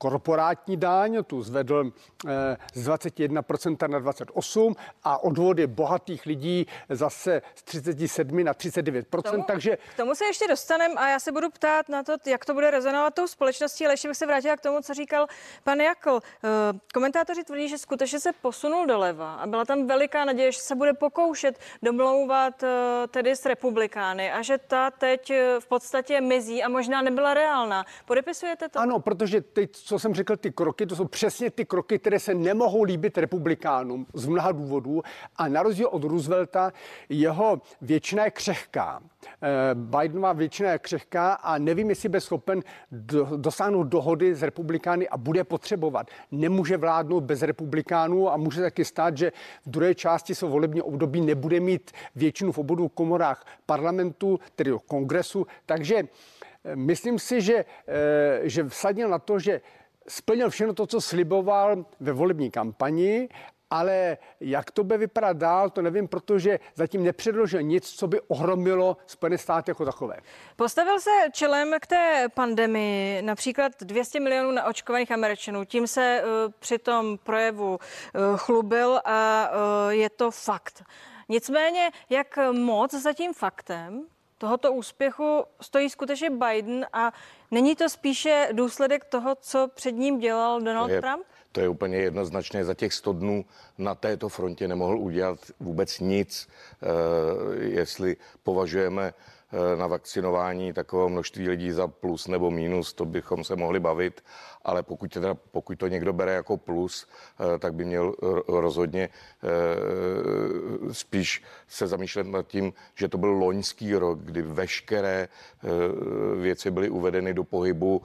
korporátní 0.00 0.76
daň, 0.76 1.24
tu 1.24 1.42
zvedl 1.42 1.92
eh, 2.28 2.56
z 2.74 2.88
21% 2.88 3.88
na 3.88 4.00
28% 4.00 4.74
a 5.04 5.22
odvody 5.24 5.66
bohatých 5.66 6.26
lidí 6.26 6.66
zase 6.88 7.42
z 7.54 7.62
37 7.62 8.44
na 8.44 8.52
39%. 8.54 9.22
K 9.22 9.30
tomu, 9.30 9.44
takže... 9.46 9.76
K 9.76 9.96
tomu 9.96 10.14
se 10.14 10.24
ještě 10.24 10.48
dostaneme 10.48 10.94
a 10.94 11.08
já 11.08 11.20
se 11.20 11.32
budu 11.32 11.50
ptát 11.50 11.88
na 11.88 12.02
to, 12.02 12.16
jak 12.26 12.44
to 12.44 12.54
bude 12.54 12.70
rezonovat 12.70 13.14
tou 13.14 13.26
společností, 13.26 13.84
ale 13.84 13.92
ještě 13.94 14.08
bych 14.08 14.16
se 14.16 14.26
vrátila 14.26 14.56
k 14.56 14.60
tomu, 14.60 14.80
co 14.80 14.94
říkal 14.94 15.26
pan 15.64 15.80
Jakl. 15.80 16.20
Eh, 16.44 16.48
komentátoři 16.94 17.44
tvrdí, 17.44 17.68
že 17.68 17.78
skutečně 17.78 18.20
se 18.20 18.32
posunul 18.32 18.86
doleva 18.86 19.34
a 19.34 19.46
byla 19.46 19.64
tam 19.64 19.86
veliká 19.86 20.24
naděje, 20.24 20.52
že 20.52 20.60
se 20.60 20.74
bude 20.74 20.92
pokoušet 20.92 21.58
domlouvat 21.82 22.62
eh, 22.62 23.06
tedy 23.08 23.36
s 23.36 23.46
republikány 23.46 24.32
a 24.32 24.42
že 24.42 24.58
ta 24.58 24.90
teď 24.90 25.32
v 25.58 25.66
podstatě 25.66 26.20
mizí 26.20 26.62
a 26.62 26.68
možná 26.68 27.02
nebyla 27.02 27.34
reálná. 27.34 27.84
Podepisujete 28.04 28.68
to? 28.68 28.78
Ano, 28.78 29.00
protože 29.00 29.40
teď 29.40 29.89
co 29.90 29.98
jsem 29.98 30.14
řekl, 30.14 30.36
ty 30.36 30.50
kroky, 30.52 30.86
to 30.86 30.96
jsou 30.96 31.04
přesně 31.04 31.50
ty 31.50 31.64
kroky, 31.64 31.98
které 31.98 32.18
se 32.18 32.34
nemohou 32.34 32.82
líbit 32.82 33.18
republikánům 33.18 34.06
z 34.14 34.26
mnoha 34.26 34.52
důvodů. 34.52 35.02
A 35.36 35.48
na 35.48 35.62
rozdíl 35.62 35.88
od 35.88 36.04
Roosevelta, 36.04 36.72
jeho 37.08 37.60
většina 37.82 38.24
je 38.24 38.30
křehká. 38.30 39.02
Eh, 39.42 39.74
Bidenová 39.74 40.32
většina 40.32 40.70
je 40.70 40.78
křehká 40.78 41.32
a 41.32 41.58
nevím, 41.58 41.90
jestli 41.90 42.08
bude 42.08 42.20
schopen 42.20 42.62
do, 42.92 43.28
dosáhnout 43.36 43.84
dohody 43.84 44.34
s 44.34 44.42
republikány 44.42 45.08
a 45.08 45.16
bude 45.16 45.44
potřebovat. 45.44 46.06
Nemůže 46.30 46.76
vládnout 46.76 47.20
bez 47.20 47.42
republikánů 47.42 48.30
a 48.30 48.36
může 48.36 48.62
taky 48.62 48.84
stát, 48.84 49.16
že 49.16 49.32
v 49.66 49.70
druhé 49.70 49.94
části 49.94 50.34
svého 50.34 50.52
volebního 50.52 50.86
období 50.86 51.20
nebude 51.20 51.60
mít 51.60 51.90
většinu 52.14 52.52
v 52.52 52.58
obou 52.58 52.88
komorách 52.88 53.46
parlamentu, 53.66 54.40
tedy 54.54 54.70
kongresu. 54.86 55.46
Takže 55.66 55.96
eh, 55.98 56.76
myslím 56.76 57.18
si, 57.18 57.40
že, 57.42 57.64
eh, 57.88 58.40
že 58.42 58.64
vsadil 58.64 59.08
na 59.08 59.18
to, 59.18 59.38
že 59.38 59.60
splnil 60.10 60.50
všechno 60.50 60.74
to, 60.74 60.86
co 60.86 61.00
sliboval 61.00 61.84
ve 62.00 62.12
volební 62.12 62.50
kampani 62.50 63.28
ale 63.70 64.18
jak 64.40 64.70
to 64.70 64.84
bude 64.84 64.98
vypadat 64.98 65.36
dál, 65.36 65.70
to 65.70 65.82
nevím, 65.82 66.08
protože 66.08 66.58
zatím 66.74 67.04
nepředložil 67.04 67.62
nic, 67.62 67.90
co 67.90 68.06
by 68.06 68.20
ohromilo 68.20 68.96
Spojené 69.06 69.38
státy 69.38 69.70
jako 69.70 69.84
takové. 69.84 70.16
Postavil 70.56 71.00
se 71.00 71.10
čelem 71.32 71.74
k 71.80 71.86
té 71.86 72.28
pandemii 72.34 73.22
například 73.22 73.72
200 73.80 74.20
milionů 74.20 74.50
naočkovaných 74.50 75.12
Američanů. 75.12 75.64
Tím 75.64 75.86
se 75.86 76.22
uh, 76.22 76.52
při 76.58 76.78
tom 76.78 77.18
projevu 77.18 77.70
uh, 77.70 78.36
chlubil 78.36 79.00
a 79.04 79.50
uh, 79.50 79.90
je 79.90 80.10
to 80.10 80.30
fakt. 80.30 80.82
Nicméně, 81.28 81.90
jak 82.10 82.38
moc 82.52 82.94
za 82.94 83.12
tím 83.12 83.34
faktem 83.34 84.06
tohoto 84.40 84.72
úspěchu 84.72 85.44
stojí 85.60 85.90
skutečně 85.90 86.30
Biden 86.30 86.86
a 86.92 87.12
není 87.50 87.76
to 87.76 87.88
spíše 87.88 88.48
důsledek 88.52 89.04
toho, 89.04 89.34
co 89.40 89.68
před 89.74 89.92
ním 89.92 90.18
dělal 90.18 90.60
Donald 90.60 90.88
to 90.88 90.94
je, 90.94 91.00
Trump? 91.00 91.22
To 91.52 91.60
je 91.60 91.68
úplně 91.68 91.96
jednoznačné. 91.96 92.64
Za 92.64 92.74
těch 92.74 92.92
100 92.94 93.12
dnů 93.12 93.44
na 93.78 93.94
této 93.94 94.28
frontě 94.28 94.68
nemohl 94.68 94.98
udělat 94.98 95.38
vůbec 95.60 96.00
nic, 96.00 96.48
uh, 96.48 97.62
jestli 97.62 98.16
považujeme 98.42 99.12
na 99.76 99.86
vakcinování 99.86 100.72
takového 100.72 101.08
množství 101.08 101.48
lidí 101.48 101.70
za 101.70 101.86
plus 101.86 102.28
nebo 102.28 102.50
minus, 102.50 102.92
to 102.92 103.04
bychom 103.04 103.44
se 103.44 103.56
mohli 103.56 103.80
bavit, 103.80 104.24
ale 104.64 104.82
pokud, 104.82 105.12
teda, 105.12 105.34
pokud 105.34 105.78
to 105.78 105.88
někdo 105.88 106.12
bere 106.12 106.32
jako 106.32 106.56
plus, 106.56 107.08
eh, 107.54 107.58
tak 107.58 107.74
by 107.74 107.84
měl 107.84 108.14
rozhodně 108.48 109.08
eh, 109.08 109.48
spíš 110.92 111.42
se 111.68 111.86
zamýšlet 111.86 112.26
nad 112.26 112.46
tím, 112.46 112.72
že 112.94 113.08
to 113.08 113.18
byl 113.18 113.30
loňský 113.30 113.94
rok, 113.94 114.18
kdy 114.18 114.42
veškeré 114.42 115.28
věci 116.40 116.70
byly 116.70 116.88
uvedeny 116.88 117.34
do 117.34 117.44
pohybu, 117.44 118.02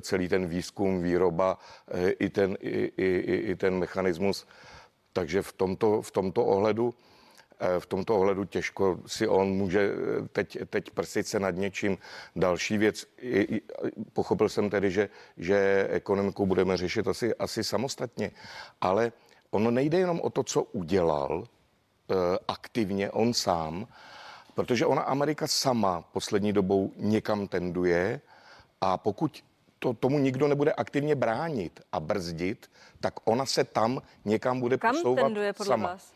celý 0.00 0.28
ten 0.28 0.46
výzkum, 0.46 1.02
výroba 1.02 1.58
i 2.18 2.30
ten, 2.30 2.56
i, 2.60 2.92
i, 2.96 3.34
i 3.50 3.56
ten 3.56 3.78
mechanismus. 3.78 4.46
Takže 5.12 5.42
v 5.42 5.52
tomto, 5.52 6.02
v 6.02 6.10
tomto 6.10 6.44
ohledu 6.44 6.94
Eh, 6.94 7.13
v 7.78 7.86
tomto 7.86 8.16
ohledu 8.16 8.44
těžko 8.44 8.98
si 9.06 9.28
on 9.28 9.48
může 9.48 9.80
eh, 9.80 10.28
teď, 10.32 10.58
teď 10.70 10.90
prsit 10.90 11.26
se 11.26 11.40
nad 11.40 11.50
něčím. 11.50 11.98
Další 12.36 12.78
věc, 12.78 13.06
pochopil 14.12 14.48
jsem 14.48 14.70
tedy, 14.70 14.90
že, 14.90 15.08
že 15.36 15.88
ekonomiku 15.90 16.46
budeme 16.46 16.76
řešit 16.76 17.08
asi, 17.08 17.34
asi 17.34 17.64
samostatně, 17.64 18.30
ale 18.80 19.12
ono 19.50 19.70
nejde 19.70 19.98
jenom 19.98 20.20
o 20.20 20.30
to, 20.30 20.42
co 20.42 20.62
udělal 20.62 21.44
eh, 22.10 22.14
aktivně 22.48 23.10
on 23.10 23.34
sám, 23.34 23.86
protože 24.54 24.86
ona 24.86 25.02
Amerika 25.02 25.46
sama 25.46 26.02
poslední 26.12 26.52
dobou 26.52 26.92
někam 26.96 27.48
tenduje 27.48 28.20
a 28.80 28.98
pokud 28.98 29.44
to, 29.78 29.92
tomu 29.92 30.18
nikdo 30.18 30.48
nebude 30.48 30.72
aktivně 30.72 31.14
bránit 31.14 31.80
a 31.92 32.00
brzdit, 32.00 32.70
tak 33.00 33.14
ona 33.24 33.46
se 33.46 33.64
tam 33.64 34.02
někam 34.24 34.60
bude 34.60 34.78
Kam 34.78 34.94
posouvat 34.96 35.24
tenduje 35.24 35.52
podle 35.52 35.72
sama. 35.72 35.88
Vás? 35.88 36.12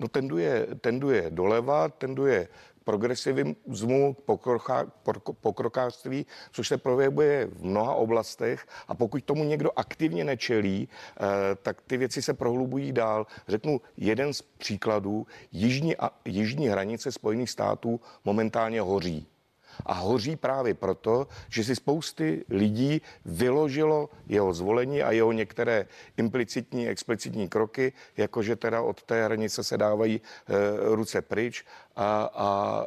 No 0.00 0.08
tenduje, 0.08 0.66
tenduje 0.80 1.30
doleva, 1.30 1.88
tenduje 1.88 2.48
progresivismu, 2.86 4.14
pokroká, 4.14 4.86
pokrokářství, 5.40 6.26
což 6.52 6.68
se 6.68 6.78
projevuje 6.78 7.46
v 7.46 7.64
mnoha 7.64 7.94
oblastech 7.94 8.66
a 8.88 8.94
pokud 8.94 9.24
tomu 9.24 9.44
někdo 9.44 9.70
aktivně 9.76 10.24
nečelí, 10.24 10.88
eh, 10.88 11.22
tak 11.62 11.82
ty 11.82 11.96
věci 11.96 12.22
se 12.22 12.34
prohlubují 12.34 12.92
dál. 12.92 13.26
Řeknu 13.48 13.80
jeden 13.96 14.34
z 14.34 14.42
příkladů. 14.42 15.26
Jižní, 15.52 15.94
jižní 16.24 16.68
hranice 16.68 17.12
Spojených 17.12 17.50
států 17.50 18.00
momentálně 18.24 18.80
hoří 18.80 19.26
a 19.86 19.94
hoří 19.94 20.36
právě 20.36 20.74
proto, 20.74 21.26
že 21.48 21.64
si 21.64 21.76
spousty 21.76 22.44
lidí 22.48 23.02
vyložilo 23.24 24.10
jeho 24.26 24.54
zvolení 24.54 25.02
a 25.02 25.12
jeho 25.12 25.32
některé 25.32 25.86
implicitní, 26.16 26.88
explicitní 26.88 27.48
kroky, 27.48 27.92
jakože 28.16 28.56
teda 28.56 28.82
od 28.82 29.02
té 29.02 29.24
hranice 29.24 29.64
se 29.64 29.78
dávají 29.78 30.20
e, 30.20 30.52
ruce 30.94 31.22
pryč 31.22 31.64
a, 31.96 32.22
a, 32.22 32.26
a 32.34 32.86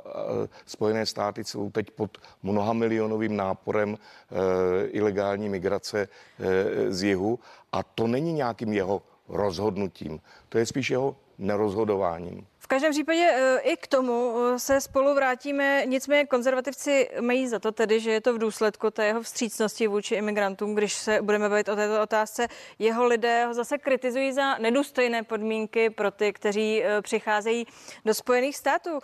Spojené 0.65 1.05
státy 1.05 1.43
jsou 1.43 1.69
teď 1.71 1.91
pod 1.91 2.17
mnoha 2.43 2.73
milionovým 2.73 3.35
náporem 3.35 3.97
e, 3.97 4.87
ilegální 4.87 5.49
migrace 5.49 6.01
e, 6.01 6.91
z 6.91 7.03
jihu. 7.03 7.39
A 7.71 7.83
to 7.83 8.07
není 8.07 8.33
nějakým 8.33 8.73
jeho 8.73 9.01
rozhodnutím, 9.29 10.21
to 10.49 10.57
je 10.57 10.65
spíš 10.65 10.89
jeho 10.89 11.15
nerozhodováním 11.37 12.47
každém 12.69 12.91
případě 12.91 13.31
e, 13.31 13.59
i 13.59 13.77
k 13.77 13.87
tomu 13.87 14.35
e, 14.37 14.59
se 14.59 14.81
spolu 14.81 15.15
vrátíme. 15.15 15.83
Nicméně 15.85 16.25
konzervativci 16.25 17.09
mají 17.21 17.47
za 17.47 17.59
to 17.59 17.71
tedy, 17.71 17.99
že 17.99 18.11
je 18.11 18.21
to 18.21 18.33
v 18.33 18.37
důsledku 18.37 18.91
té 18.91 19.05
jeho 19.05 19.21
vstřícnosti 19.21 19.87
vůči 19.87 20.15
imigrantům, 20.15 20.75
když 20.75 20.93
se 20.93 21.21
budeme 21.21 21.49
bavit 21.49 21.69
o 21.69 21.75
této 21.75 22.01
otázce. 22.01 22.47
Jeho 22.79 23.05
lidé 23.05 23.45
ho 23.45 23.53
zase 23.53 23.77
kritizují 23.77 24.33
za 24.33 24.57
nedůstojné 24.57 25.23
podmínky 25.23 25.89
pro 25.89 26.11
ty, 26.11 26.33
kteří 26.33 26.83
e, 26.83 27.01
přicházejí 27.01 27.67
do 28.05 28.13
Spojených 28.13 28.57
států. 28.57 28.99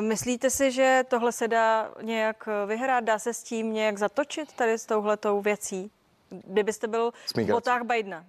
Myslíte 0.00 0.50
si, 0.50 0.70
že 0.70 1.04
tohle 1.08 1.32
se 1.32 1.48
dá 1.48 1.92
nějak 2.02 2.48
vyhrát? 2.66 3.04
Dá 3.04 3.18
se 3.18 3.34
s 3.34 3.42
tím 3.42 3.72
nějak 3.72 3.98
zatočit 3.98 4.52
tady 4.52 4.78
s 4.78 4.86
touhletou 4.86 5.40
věcí? 5.40 5.90
Kdybyste 6.30 6.86
byl 6.86 7.12
v 7.36 7.44
botách 7.44 7.82
Bidena? 7.82 8.24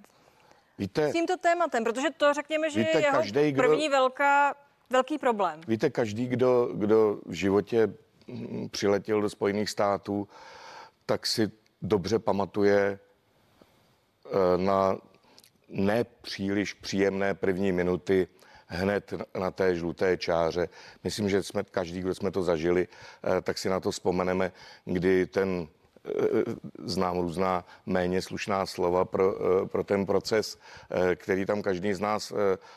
Víte, 0.77 1.09
s 1.09 1.13
tímto 1.13 1.37
tématem, 1.37 1.83
protože 1.83 2.07
to 2.17 2.33
řekněme, 2.33 2.69
že 2.69 2.79
víte, 2.79 2.97
je 2.97 3.05
jeho 3.05 3.17
každý, 3.17 3.51
kdo, 3.51 3.63
první 3.63 3.89
velká 3.89 4.55
velký 4.89 5.17
problém. 5.17 5.61
Víte, 5.67 5.89
každý, 5.89 6.27
kdo, 6.27 6.69
kdo 6.73 7.19
v 7.25 7.33
životě 7.33 7.93
mm, 8.27 8.69
přiletěl 8.69 9.21
do 9.21 9.29
Spojených 9.29 9.69
států, 9.69 10.27
tak 11.05 11.27
si 11.27 11.51
dobře 11.81 12.19
pamatuje 12.19 12.99
eh, 14.25 14.57
na 14.57 14.97
nepříliš 15.69 16.73
příjemné 16.73 17.33
první 17.33 17.71
minuty 17.71 18.27
hned 18.67 19.13
na 19.39 19.51
té 19.51 19.75
žluté 19.75 20.17
čáře. 20.17 20.69
Myslím, 21.03 21.29
že 21.29 21.43
jsme 21.43 21.63
každý, 21.63 22.01
kdo 22.01 22.15
jsme 22.15 22.31
to 22.31 22.43
zažili, 22.43 22.87
eh, 22.87 23.41
tak 23.41 23.57
si 23.57 23.69
na 23.69 23.79
to 23.79 23.91
vzpomeneme, 23.91 24.51
kdy 24.85 25.25
ten 25.25 25.67
znám 26.83 27.19
různá 27.19 27.65
méně 27.85 28.21
slušná 28.21 28.65
slova 28.65 29.05
pro, 29.05 29.35
pro 29.65 29.83
ten 29.83 30.05
proces, 30.05 30.59
který 31.15 31.45
tam 31.45 31.61
každý 31.61 31.93
z 31.93 31.99
nás 31.99 32.33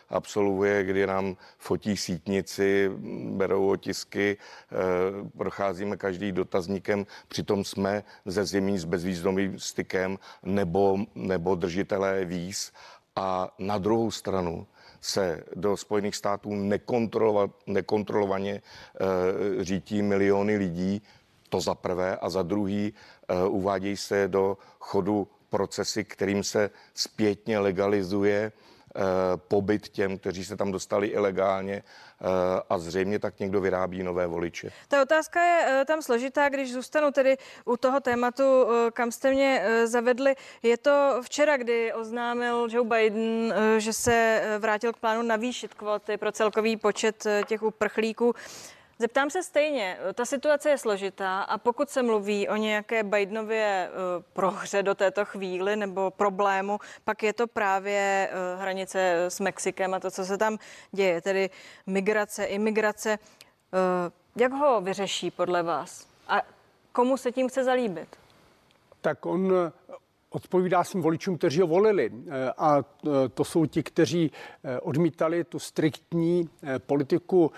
absolvuje, 0.09 0.85
kdy 0.85 1.07
nám 1.07 1.37
fotí 1.59 1.97
sítnici, 1.97 2.91
berou 3.31 3.69
otisky, 3.69 4.37
procházíme 5.39 5.97
každý 5.97 6.33
dotazníkem, 6.33 7.07
přitom 7.29 7.65
jsme 7.65 8.05
ze 8.25 8.45
zemí 8.45 8.79
s 8.79 8.85
bezvýznovým 8.85 9.59
stykem 9.59 10.19
nebo, 10.43 10.99
nebo 11.15 11.55
držitelé 11.55 12.25
víz. 12.25 12.73
A 13.17 13.55
na 13.59 13.79
druhou 13.79 14.11
stranu 14.11 14.67
se 15.01 15.45
do 15.57 15.77
Spojených 15.77 16.17
států 16.17 16.51
nekontrolovaně 17.67 18.53
e, 18.53 18.63
řítí 19.65 20.03
miliony 20.03 20.57
lidí, 20.57 21.03
to 21.53 21.61
za 21.61 21.75
prvé, 21.75 22.17
a 22.17 22.31
za 22.31 22.43
druhý 22.43 22.89
e, 22.89 23.49
uvádějí 23.49 23.97
se 23.97 24.29
do 24.29 24.57
chodu 24.81 25.29
procesy, 25.51 26.05
kterým 26.05 26.45
se 26.45 26.71
zpětně 26.95 27.59
legalizuje 27.59 28.53
Eh, 28.97 29.01
pobyt 29.37 29.89
těm, 29.89 30.19
kteří 30.19 30.45
se 30.45 30.57
tam 30.57 30.73
dostali 30.73 31.07
ilegálně 31.07 31.75
eh, 31.75 32.27
a 32.71 32.79
zřejmě 32.79 33.19
tak 33.19 33.41
někdo 33.41 33.61
vyrábí 33.61 34.03
nové 34.03 34.27
voliče. 34.27 34.71
Ta 34.89 35.03
otázka 35.03 35.45
je 35.45 35.85
tam 35.85 36.03
složitá, 36.03 36.49
když 36.49 36.73
zůstanu 36.73 37.11
tedy 37.11 37.37
u 37.65 37.77
toho 37.77 38.01
tématu, 38.01 38.43
kam 38.93 39.13
jste 39.13 39.31
mě 39.31 39.65
zavedli. 39.85 40.35
Je 40.63 40.77
to 40.77 41.21
včera, 41.23 41.57
kdy 41.57 41.93
oznámil 41.93 42.69
Joe 42.71 42.89
Biden, 42.89 43.55
že 43.79 43.93
se 43.93 44.43
vrátil 44.59 44.93
k 44.93 44.97
plánu 44.97 45.23
navýšit 45.23 45.75
kvóty 45.75 46.17
pro 46.17 46.33
celkový 46.33 46.77
počet 46.77 47.27
těch 47.47 47.63
uprchlíků. 47.63 48.35
Zeptám 48.99 49.31
se 49.31 49.43
stejně, 49.43 49.99
ta 50.15 50.25
situace 50.25 50.71
je 50.71 50.79
složitá 50.79 51.43
a 51.43 51.59
pokud 51.59 51.91
se 51.91 52.03
mluví 52.03 52.49
o 52.49 52.57
nějaké 52.57 53.03
Bidenově 53.03 53.89
eh, 53.89 54.23
prohře 54.33 54.83
do 54.83 54.95
této 54.95 55.25
chvíli 55.25 55.77
nebo 55.77 56.11
problému, 56.11 56.79
pak 57.05 57.23
je 57.23 57.33
to 57.33 57.47
právě 57.47 58.29
eh, 58.33 58.61
hranice 58.61 59.15
s 59.29 59.41
Mexikem 59.41 59.95
a 59.95 60.01
to, 60.01 60.11
co 60.11 60.25
se 60.25 60.39
tam 60.39 60.59
děje, 60.93 61.21
tedy 61.21 61.51
migrace, 61.87 62.45
imigrace. 62.45 63.13
Eh, 63.13 64.11
jak 64.37 64.53
ho 64.53 64.81
vyřeší 64.81 65.31
podle 65.31 65.63
vás? 65.63 66.07
A 66.29 66.43
komu 66.93 67.17
se 67.17 67.33
tím 67.33 67.49
chce 67.49 67.65
zalíbit? 67.65 68.17
Tak 69.01 69.27
on 69.27 69.73
odpovídá 70.33 70.85
svým 70.85 71.03
voličům, 71.03 71.39
kteří 71.39 71.61
ho 71.61 71.67
volili. 71.67 72.11
Eh, 72.13 72.53
a 72.59 72.79
eh, 72.79 73.11
to 73.35 73.45
jsou 73.45 73.67
ti, 73.67 73.83
kteří 73.83 74.31
eh, 74.65 74.81
odmítali 74.81 75.45
tu 75.45 75.59
striktní 75.59 76.49
politiku 76.79 77.53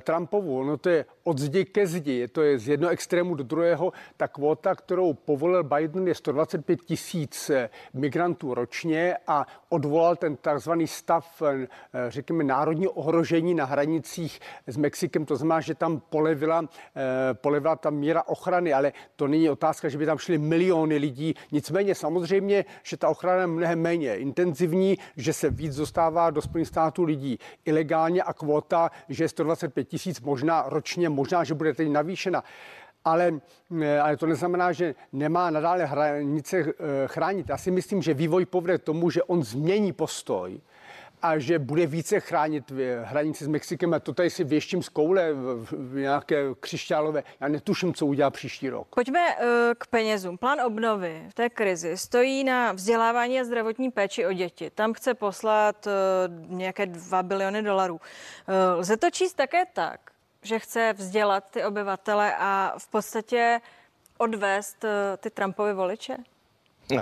Trumpovu. 0.00 0.64
No 0.64 0.76
to 0.76 0.88
je 0.88 1.04
od 1.30 1.38
zdi 1.38 1.64
ke 1.64 1.86
zdi, 1.86 2.28
to 2.28 2.42
je 2.42 2.58
z 2.58 2.68
jednoho 2.68 2.90
extrému 2.90 3.34
do 3.34 3.44
druhého. 3.44 3.92
Ta 4.16 4.28
kvota, 4.28 4.74
kterou 4.74 5.14
povolil 5.14 5.62
Biden, 5.62 6.08
je 6.08 6.14
125 6.14 6.82
tisíc 6.82 7.50
migrantů 7.94 8.54
ročně 8.54 9.16
a 9.26 9.46
odvolal 9.68 10.16
ten 10.16 10.36
takzvaný 10.36 10.86
stav, 10.86 11.42
řekněme, 12.08 12.44
národní 12.44 12.88
ohrožení 12.88 13.54
na 13.54 13.64
hranicích 13.64 14.40
s 14.66 14.76
Mexikem. 14.76 15.24
To 15.24 15.36
znamená, 15.36 15.60
že 15.60 15.74
tam 15.74 16.02
polevila, 16.10 16.66
polevila 17.32 17.76
ta 17.76 17.90
míra 17.90 18.22
ochrany, 18.26 18.72
ale 18.72 18.92
to 19.16 19.28
není 19.28 19.50
otázka, 19.50 19.88
že 19.88 19.98
by 19.98 20.06
tam 20.06 20.18
šly 20.18 20.38
miliony 20.38 20.96
lidí. 20.96 21.34
Nicméně 21.52 21.94
samozřejmě 21.94 22.64
že 22.82 22.96
ta 22.96 23.08
ochrana 23.08 23.40
je 23.40 23.46
mnohem 23.46 23.80
méně 23.80 24.16
intenzivní, 24.16 24.98
že 25.16 25.32
se 25.32 25.50
víc 25.50 25.76
dostává 25.76 26.30
do 26.30 26.42
Spojených 26.42 26.68
států 26.68 27.02
lidí 27.02 27.38
ilegálně 27.64 28.22
a 28.22 28.32
kvota, 28.32 28.90
že 29.08 29.24
je 29.24 29.28
125 29.28 29.84
tisíc 29.84 30.20
možná 30.20 30.64
ročně, 30.66 31.08
možná, 31.20 31.44
že 31.44 31.54
bude 31.54 31.74
teď 31.74 31.88
navýšena 31.88 32.44
ale, 33.04 33.40
eh, 33.82 34.00
ale 34.00 34.16
to 34.16 34.26
neznamená, 34.26 34.72
že 34.72 34.94
nemá 35.12 35.50
nadále 35.50 35.84
hranice 35.84 36.56
eh, 36.58 36.72
chránit. 37.06 37.48
Já 37.48 37.58
si 37.58 37.70
myslím, 37.70 38.02
že 38.02 38.14
vývoj 38.14 38.46
povede 38.46 38.78
tomu, 38.78 39.10
že 39.10 39.22
on 39.22 39.42
změní 39.42 39.92
postoj 39.92 40.60
a 41.22 41.38
že 41.38 41.58
bude 41.58 41.86
více 41.86 42.20
chránit 42.20 42.72
hranici 43.04 43.44
s 43.44 43.48
Mexikem. 43.48 43.94
A 43.94 44.00
to 44.00 44.12
tady 44.12 44.30
si 44.30 44.44
věštím 44.44 44.82
z 44.82 44.88
koule 44.88 45.32
v 45.32 45.94
nějaké 46.00 46.44
křišťálové. 46.60 47.22
Já 47.40 47.48
netuším, 47.48 47.94
co 47.94 48.06
udělá 48.06 48.30
příští 48.30 48.70
rok. 48.70 48.88
Pojďme 48.94 49.20
k 49.78 49.86
penězům. 49.86 50.38
Plán 50.38 50.60
obnovy 50.60 51.26
v 51.28 51.34
té 51.34 51.50
krizi 51.50 51.96
stojí 51.96 52.44
na 52.44 52.72
vzdělávání 52.72 53.40
a 53.40 53.44
zdravotní 53.44 53.90
péči 53.90 54.26
o 54.26 54.32
děti. 54.32 54.70
Tam 54.70 54.92
chce 54.92 55.14
poslat 55.14 55.88
nějaké 56.48 56.86
2 56.86 57.22
biliony 57.22 57.62
dolarů. 57.62 58.00
Lze 58.76 58.96
to 58.96 59.10
číst 59.10 59.34
také 59.34 59.64
tak, 59.72 60.09
že 60.42 60.58
chce 60.58 60.92
vzdělat 60.92 61.44
ty 61.50 61.64
obyvatele 61.64 62.36
a 62.38 62.74
v 62.78 62.88
podstatě 62.88 63.60
odvést 64.18 64.84
ty 65.18 65.30
Trumpovy 65.30 65.72
voliče? 65.72 66.16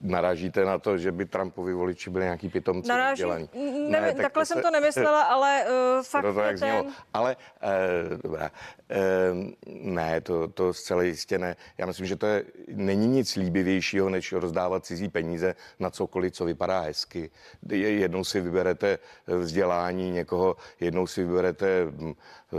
narážíte 0.00 0.64
na 0.64 0.78
to, 0.78 0.98
že 0.98 1.12
by 1.12 1.26
Trumpovi 1.26 1.72
voliči 1.72 2.10
byli 2.10 2.24
nějaký 2.24 2.48
pitomci 2.48 2.88
Naráží, 2.88 3.24
ne, 3.24 4.00
ne, 4.00 4.00
tak 4.00 4.16
takhle 4.16 4.42
to 4.42 4.46
jsem 4.46 4.56
se, 4.58 4.62
to 4.62 4.70
nemyslela, 4.70 5.22
ale 5.34 5.64
uh, 5.64 6.02
fakt 6.02 6.22
to, 6.22 6.34
to 6.34 6.40
jak 6.40 6.48
ten... 6.48 6.58
znělo. 6.58 6.86
Ale 7.14 7.36
uh, 7.36 8.18
dobrá, 8.18 8.50
uh, 8.50 9.50
ne, 9.66 10.20
to, 10.20 10.48
to 10.48 10.74
zcela 10.74 11.02
jistě 11.02 11.38
ne. 11.38 11.56
Já 11.78 11.86
myslím, 11.86 12.06
že 12.06 12.16
to 12.16 12.26
je, 12.26 12.44
není 12.68 13.06
nic 13.06 13.36
líbivějšího, 13.36 14.08
než 14.08 14.32
rozdávat 14.32 14.84
cizí 14.84 15.08
peníze 15.08 15.54
na 15.78 15.90
cokoliv, 15.90 16.32
co 16.32 16.44
vypadá 16.44 16.80
hezky. 16.80 17.30
Jednou 17.72 18.24
si 18.24 18.40
vyberete 18.40 18.98
vzdělání 19.26 20.10
někoho, 20.10 20.56
jednou 20.80 21.06
si 21.06 21.24
vyberete 21.24 21.84
hm, 21.84 22.12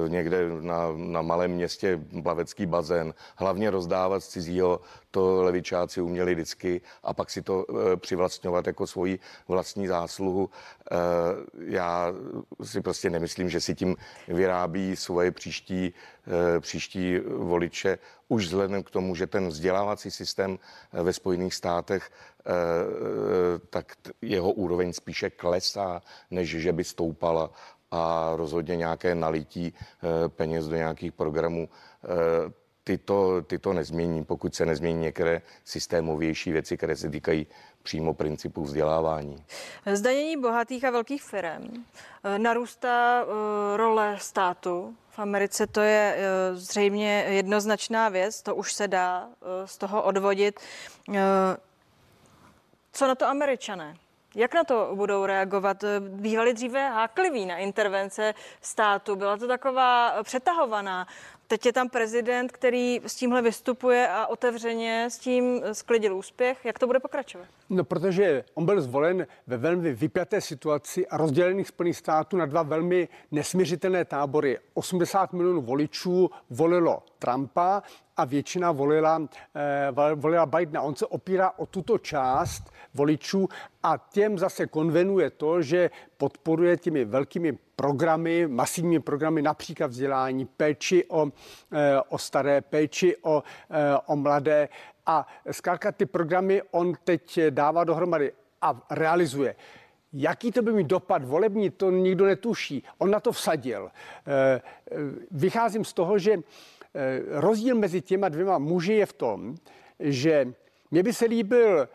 někde 0.08 0.50
na, 0.62 0.88
na 0.96 1.22
malém 1.22 1.52
městě 1.52 2.00
plavecký 2.24 2.66
bazén. 2.66 3.14
Hlavně 3.36 3.70
rozdávat 3.70 4.24
z 4.24 4.28
cizího, 4.28 4.80
to 5.12 5.44
levičáci 5.44 6.02
uměli 6.02 6.34
vždycky 6.34 6.82
a 7.04 7.14
pak 7.14 7.30
si 7.30 7.42
to 7.42 7.66
e, 7.70 7.98
přivlastňovat 7.98 8.68
jako 8.68 8.88
svoji 8.88 9.20
vlastní 9.48 9.88
zásluhu. 9.88 10.50
E, 10.92 10.96
já 11.66 12.14
si 12.64 12.82
prostě 12.82 13.10
nemyslím, 13.10 13.50
že 13.50 13.62
si 13.62 13.76
tím 13.76 13.96
vyrábí 14.28 14.96
svoje 14.96 15.32
příští, 15.32 15.94
příští 16.60 17.20
voliče 17.20 17.98
už 18.28 18.46
vzhledem 18.46 18.84
k 18.84 18.90
tomu, 18.90 19.16
že 19.16 19.28
ten 19.28 19.48
vzdělávací 19.48 20.12
systém 20.12 20.60
ve 20.94 21.14
Spojených 21.14 21.54
státech 21.54 22.12
tak 23.70 23.96
jeho 24.22 24.52
úroveň 24.52 24.94
spíše 24.94 25.30
klesá, 25.30 26.02
než 26.32 26.50
že 26.50 26.74
by 26.74 26.84
stoupala 26.84 27.52
a 27.92 28.32
rozhodně 28.36 28.76
nějaké 28.76 29.16
nalití 29.16 29.74
peněz 30.36 30.68
do 30.68 30.76
nějakých 30.76 31.12
programů 31.12 31.70
ty 32.84 32.98
to, 32.98 33.42
ty 33.42 33.60
to 33.60 33.74
nezmění, 33.74 34.26
pokud 34.26 34.56
se 34.56 34.66
nezmění 34.66 35.00
některé 35.00 35.42
systémovější 35.66 36.52
věci, 36.52 36.78
které 36.78 36.96
se 36.96 37.10
týkají 37.10 37.48
přímo 37.84 38.14
principu 38.14 38.64
vzdělávání. 38.64 39.44
Zdanění 39.94 40.42
bohatých 40.42 40.86
a 40.86 40.92
velkých 40.92 41.24
firm. 41.24 41.86
Eh, 42.24 42.40
narůstá 42.40 43.22
eh, 43.24 43.78
role 43.78 44.18
státu. 44.20 44.96
V 45.10 45.20
Americe 45.20 45.68
to 45.68 45.82
je 45.82 46.16
eh, 46.18 46.56
zřejmě 46.56 47.26
jednoznačná 47.28 48.10
věc, 48.10 48.42
to 48.42 48.56
už 48.56 48.74
se 48.74 48.88
dá 48.88 49.30
z 49.66 49.78
toho 49.78 50.04
odvodit. 50.04 50.60
Co 52.94 53.08
na 53.08 53.16
to 53.16 53.26
američané? 53.26 53.96
Jak 54.36 54.54
na 54.54 54.64
to 54.64 54.92
budou 54.96 55.26
reagovat? 55.26 55.84
Bývali 56.00 56.54
dříve 56.54 56.90
hákliví 56.90 57.46
na 57.46 57.58
intervence 57.58 58.34
státu. 58.62 59.16
Byla 59.16 59.38
to 59.38 59.48
taková 59.48 60.24
přetahovaná. 60.24 61.08
Teď 61.48 61.66
je 61.66 61.74
tam 61.74 61.90
prezident, 61.90 62.52
který 62.52 63.02
s 63.06 63.16
tímhle 63.16 63.42
vystupuje 63.42 64.08
a 64.08 64.28
otevřeně 64.28 65.06
s 65.10 65.18
tím 65.18 65.62
sklidil 65.74 66.18
úspěch. 66.18 66.66
Jak 66.66 66.80
to 66.80 66.88
bude 66.88 67.00
pokračovat? 67.00 67.48
No, 67.70 67.84
protože 67.84 68.44
on 68.54 68.66
byl 68.66 68.82
zvolen 68.82 69.28
ve 69.48 69.58
velmi 69.58 69.94
vypjaté 69.94 70.42
situaci 70.42 71.08
a 71.08 71.18
rozdělených 71.18 71.68
Spojených 71.68 71.98
států 71.98 72.38
na 72.38 72.46
dva 72.46 72.64
velmi 72.64 73.08
nesměřitelné 73.32 74.06
tábory. 74.06 74.60
80 74.74 75.34
milionů 75.34 75.62
voličů 75.62 76.30
volilo 76.50 77.04
Trumpa 77.20 77.84
a 78.18 78.26
většina 78.26 78.72
volila, 78.72 79.22
eh, 79.56 80.16
volila 80.16 80.46
Bidena. 80.46 80.82
On 80.82 80.96
se 80.96 81.06
opírá 81.06 81.52
o 81.58 81.66
tuto 81.66 81.98
část 81.98 82.72
voličů 82.94 83.50
a 83.84 83.98
těm 83.98 84.38
zase 84.38 84.68
konvenuje 84.68 85.30
to, 85.30 85.62
že 85.62 85.90
podporuje 86.18 86.78
těmi 86.78 87.06
velkými 87.06 87.58
programy, 87.76 88.48
masivními 88.48 89.00
programy, 89.00 89.42
například 89.42 89.92
vzdělání, 89.92 90.46
péči 90.46 91.06
o, 91.10 91.28
eh, 91.72 92.02
o 92.10 92.18
staré, 92.18 92.62
péči 92.62 93.16
o, 93.22 93.44
eh, 93.70 93.98
o 94.06 94.16
mladé. 94.16 94.70
A 95.06 95.28
zkrátka 95.52 95.92
ty 95.92 96.06
programy 96.06 96.62
on 96.72 96.94
teď 97.04 97.40
dává 97.50 97.84
dohromady 97.84 98.32
a 98.62 98.82
realizuje. 98.90 99.56
Jaký 100.14 100.52
to 100.52 100.62
by 100.62 100.74
mít 100.74 100.88
dopad 100.88 101.24
volební, 101.24 101.70
to 101.70 101.92
nikdo 101.92 102.26
netuší. 102.26 102.84
On 102.98 103.12
na 103.12 103.20
to 103.20 103.32
vsadil. 103.32 103.92
Vycházím 105.32 105.86
z 105.86 105.94
toho, 105.94 106.20
že 106.20 106.38
rozdíl 107.28 107.76
mezi 107.76 108.02
těma 108.02 108.30
dvěma 108.30 108.58
muži 108.58 108.94
je 108.94 109.06
v 109.06 109.14
tom, 109.14 109.56
že 110.00 110.54
mně 110.92 111.04
by 111.04 111.14
se 111.14 111.26
líbil 111.26 111.90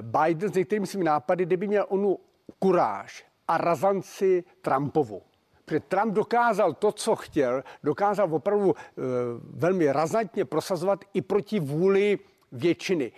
Biden 0.00 0.52
s 0.52 0.54
některými 0.54 0.86
svými 0.86 1.04
nápady, 1.04 1.46
kdyby 1.46 1.66
měl 1.66 1.86
onu 1.88 2.18
kuráž 2.58 3.24
a 3.48 3.58
razanci 3.58 4.44
Trumpovu. 4.62 5.22
Protože 5.64 5.80
Trump 5.80 6.14
dokázal 6.14 6.74
to, 6.74 6.92
co 6.92 7.16
chtěl, 7.16 7.62
dokázal 7.84 8.34
opravdu 8.34 8.74
e, 8.74 9.02
velmi 9.42 9.92
razantně 9.92 10.44
prosazovat 10.44 11.04
i 11.14 11.22
proti 11.22 11.60
vůli 11.60 12.18
většiny. 12.52 13.12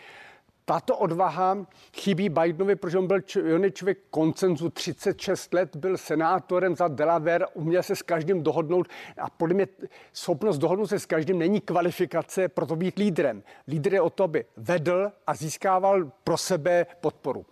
Tato 0.64 0.96
odvaha 0.96 1.66
chybí 1.96 2.28
Bidenovi, 2.28 2.76
protože 2.76 2.98
on 2.98 3.06
byl 3.06 3.20
on 3.54 3.64
je 3.64 3.70
člověk 3.70 3.98
koncenzu, 4.10 4.70
36 4.70 5.54
let 5.54 5.76
byl 5.76 5.96
senátorem 5.96 6.76
za 6.76 6.88
Delaware, 6.88 7.46
uměl 7.54 7.82
se 7.82 7.96
s 7.96 8.02
každým 8.02 8.42
dohodnout 8.42 8.88
a 9.18 9.30
podle 9.30 9.54
mě 9.54 9.66
schopnost 10.12 10.58
dohodnout 10.58 10.86
se 10.86 10.98
s 10.98 11.06
každým 11.06 11.38
není 11.38 11.60
kvalifikace 11.60 12.48
pro 12.48 12.66
to 12.66 12.76
být 12.76 12.98
lídrem. 12.98 13.42
Lídr 13.68 13.94
je 13.94 14.00
o 14.00 14.10
to, 14.10 14.24
aby 14.24 14.44
vedl 14.56 15.12
a 15.26 15.34
získával 15.34 16.12
pro 16.24 16.36
sebe 16.36 16.86
podporu. 17.00 17.46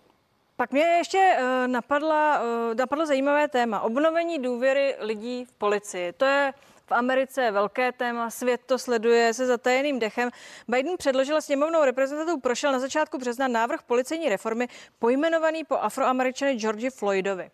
Pak 0.61 0.71
mě 0.71 0.81
ještě 0.81 1.37
uh, 1.37 1.67
napadla, 1.67 2.41
uh, 2.41 2.73
napadlo 2.73 3.05
zajímavé 3.05 3.47
téma. 3.47 3.81
Obnovení 3.81 4.39
důvěry 4.39 4.95
lidí 4.99 5.45
v 5.45 5.51
policii. 5.51 6.13
To 6.13 6.25
je 6.25 6.53
v 6.85 6.91
Americe 6.91 7.41
je 7.41 7.51
velké 7.51 7.91
téma, 7.91 8.29
svět 8.29 8.61
to 8.65 8.79
sleduje 8.79 9.33
se 9.33 9.45
zatajeným 9.45 9.99
dechem. 9.99 10.29
Biden 10.67 10.97
předložil 10.97 11.41
sněmovnou 11.41 11.85
reprezentantů, 11.85 12.39
prošel 12.39 12.71
na 12.71 12.79
začátku 12.79 13.17
března 13.17 13.47
návrh 13.47 13.83
policejní 13.83 14.29
reformy 14.29 14.67
pojmenovaný 14.99 15.63
po 15.63 15.77
afroameričany 15.77 16.55
Georgi 16.55 16.89
Floydovi. 16.89 17.51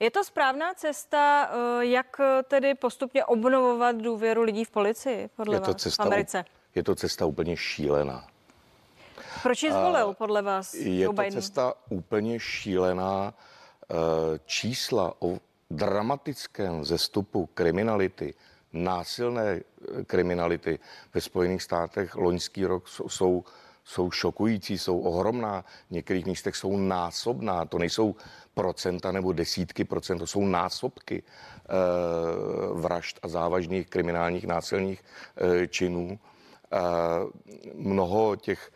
Je 0.00 0.10
to 0.10 0.24
správná 0.24 0.74
cesta, 0.74 1.50
eh, 1.52 1.86
jak 1.86 2.20
tedy 2.48 2.74
postupně 2.74 3.24
obnovovat 3.24 3.96
důvěru 3.96 4.42
lidí 4.42 4.64
v 4.64 4.70
policii, 4.70 5.28
podle 5.36 5.56
je 5.56 5.60
to 5.60 5.70
vás, 5.70 5.82
cesta, 5.82 6.04
v 6.04 6.06
Americe? 6.06 6.44
Je 6.74 6.82
to 6.82 6.94
cesta 6.94 7.26
úplně 7.26 7.56
šílená. 7.56 8.26
Proč 9.42 9.62
ji 9.62 9.72
zvolil, 9.72 10.14
podle 10.14 10.42
vás, 10.42 10.74
Je 10.74 11.06
to 11.06 11.12
Biden? 11.12 11.32
cesta 11.32 11.74
úplně 11.88 12.40
šílená. 12.40 13.34
Eh, 13.90 13.94
čísla 14.46 15.14
o 15.18 15.38
dramatickém 15.70 16.84
zestupu 16.84 17.46
kriminality, 17.46 18.34
násilné 18.72 19.60
eh, 19.60 20.04
kriminality 20.04 20.78
ve 21.14 21.20
Spojených 21.20 21.62
státech 21.62 22.14
loňský 22.16 22.66
rok 22.66 22.88
jsou, 22.88 23.44
jsou 23.84 24.10
šokující, 24.10 24.78
jsou 24.78 25.00
ohromná, 25.00 25.64
v 25.88 25.90
některých 25.90 26.26
místech 26.26 26.56
jsou 26.56 26.76
násobná, 26.76 27.64
to 27.64 27.78
nejsou 27.78 28.14
procenta 28.54 29.12
nebo 29.12 29.32
desítky 29.32 29.84
procent, 29.84 30.18
to 30.18 30.26
jsou 30.26 30.44
násobky 30.44 31.22
e, 31.22 31.22
vražd 32.74 33.18
a 33.22 33.28
závažných 33.28 33.88
kriminálních 33.88 34.46
násilných 34.46 35.04
činů. 35.68 36.18
Mnoho 37.74 38.36
těch 38.36 38.70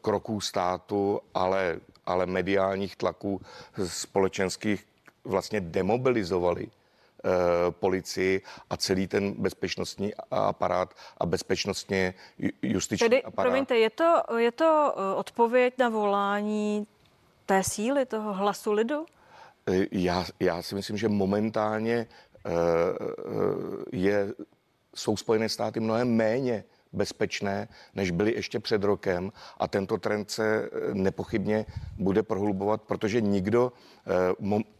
kroků 0.00 0.40
státu, 0.40 1.20
ale, 1.34 1.80
ale 2.06 2.26
mediálních 2.26 2.96
tlaků 2.96 3.40
společenských 3.86 4.86
vlastně 5.24 5.60
demobilizovali 5.60 6.68
Eh, 7.24 7.70
policii 7.70 8.42
a 8.70 8.76
celý 8.76 9.06
ten 9.06 9.32
bezpečnostní 9.32 10.12
aparát 10.30 10.94
a 11.18 11.26
bezpečnostně 11.26 12.14
justiční 12.62 13.04
Tedy, 13.04 13.22
aparát. 13.22 13.46
promiňte, 13.46 13.78
je 13.78 13.90
to, 13.90 14.22
je 14.36 14.52
to 14.52 14.94
eh, 14.96 15.14
odpověď 15.14 15.74
na 15.78 15.88
volání 15.88 16.86
té 17.46 17.62
síly, 17.64 18.06
toho 18.06 18.32
hlasu 18.32 18.72
lidu? 18.72 19.06
Eh, 19.66 19.86
já, 19.92 20.24
já 20.40 20.62
si 20.62 20.74
myslím, 20.74 20.96
že 20.96 21.08
momentálně 21.08 22.06
je, 23.92 24.32
jsou 24.94 25.16
Spojené 25.16 25.48
státy 25.48 25.80
mnohem 25.80 26.16
méně 26.16 26.64
bezpečné, 26.92 27.68
než 27.94 28.10
byly 28.10 28.34
ještě 28.34 28.60
před 28.60 28.84
rokem 28.84 29.32
a 29.58 29.68
tento 29.68 29.98
trend 29.98 30.30
se 30.30 30.70
nepochybně 30.92 31.66
bude 31.98 32.22
prohlubovat, 32.22 32.82
protože 32.82 33.20
nikdo 33.20 33.72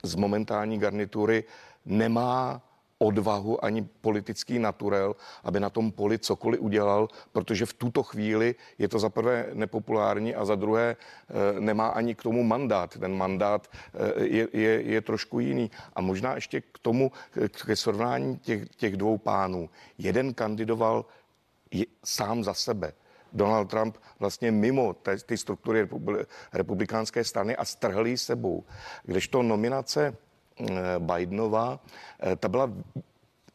z 0.03 0.15
momentální 0.15 0.79
garnitury 0.79 1.45
nemá 1.87 2.63
odvahu 3.03 3.65
ani 3.65 3.83
politický 3.83 4.59
naturel, 4.59 5.17
aby 5.45 5.61
na 5.61 5.71
tom 5.71 5.93
poli 5.93 6.19
cokoliv 6.19 6.61
udělal, 6.61 7.09
protože 7.33 7.67
v 7.67 7.73
tuto 7.73 8.03
chvíli 8.03 8.55
je 8.79 8.89
to 8.89 8.99
za 8.99 9.11
prvé 9.11 9.51
nepopulární 9.53 10.35
a 10.35 10.45
za 10.45 10.55
druhé 10.55 10.97
e, 10.97 11.61
nemá 11.61 11.89
ani 11.89 12.15
k 12.15 12.23
tomu 12.23 12.43
mandát. 12.43 12.99
Ten 12.99 13.17
mandát 13.17 13.69
je, 14.17 14.49
je, 14.53 14.83
je 14.83 15.01
trošku 15.01 15.41
jiný. 15.41 15.71
A 15.95 16.01
možná 16.01 16.35
ještě 16.35 16.61
k 16.61 16.79
tomu, 16.79 17.13
ke 17.67 17.77
srovnání 17.77 18.39
těch, 18.39 18.69
těch 18.77 18.97
dvou 18.97 19.19
pánů. 19.19 19.71
Jeden 19.99 20.35
kandidoval 20.35 21.05
sám 22.05 22.45
za 22.45 22.55
sebe. 22.55 22.93
Donald 23.33 23.71
Trump 23.71 23.97
vlastně 24.19 24.51
mimo 24.53 24.93
té, 24.95 25.17
ty 25.17 25.37
struktury 25.37 25.89
republikánské 26.53 27.25
strany 27.25 27.57
a 27.57 27.65
strhl 27.65 28.17
sebou. 28.17 28.65
Kdežto 29.05 29.43
nominace 29.43 30.17
Eh, 30.61 30.99
Bidenova, 30.99 31.81
eh, 32.23 32.37
ta 32.37 32.49
byla 32.49 32.71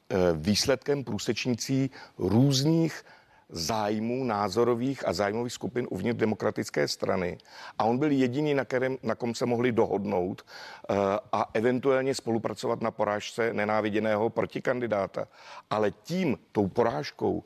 eh, 0.09 0.17
výsledkem 0.33 1.03
průsečnicí 1.03 1.91
různých 2.17 3.05
zájmů 3.49 4.23
názorových 4.23 5.07
a 5.07 5.13
zájmových 5.13 5.53
skupin 5.53 5.87
uvnitř 5.89 6.19
demokratické 6.19 6.87
strany. 6.87 7.37
A 7.77 7.83
on 7.83 7.97
byl 7.97 8.11
jediný, 8.11 8.53
na, 8.53 8.65
kterém, 8.65 8.97
na 9.03 9.15
kom 9.15 9.35
se 9.35 9.45
mohli 9.45 9.71
dohodnout 9.71 10.45
a 11.31 11.49
eventuálně 11.53 12.15
spolupracovat 12.15 12.81
na 12.81 12.91
porážce 12.91 13.53
nenáviděného 13.53 14.29
protikandidáta. 14.29 15.27
Ale 15.69 15.91
tím, 15.91 16.37
tou 16.51 16.67
porážkou, 16.67 17.43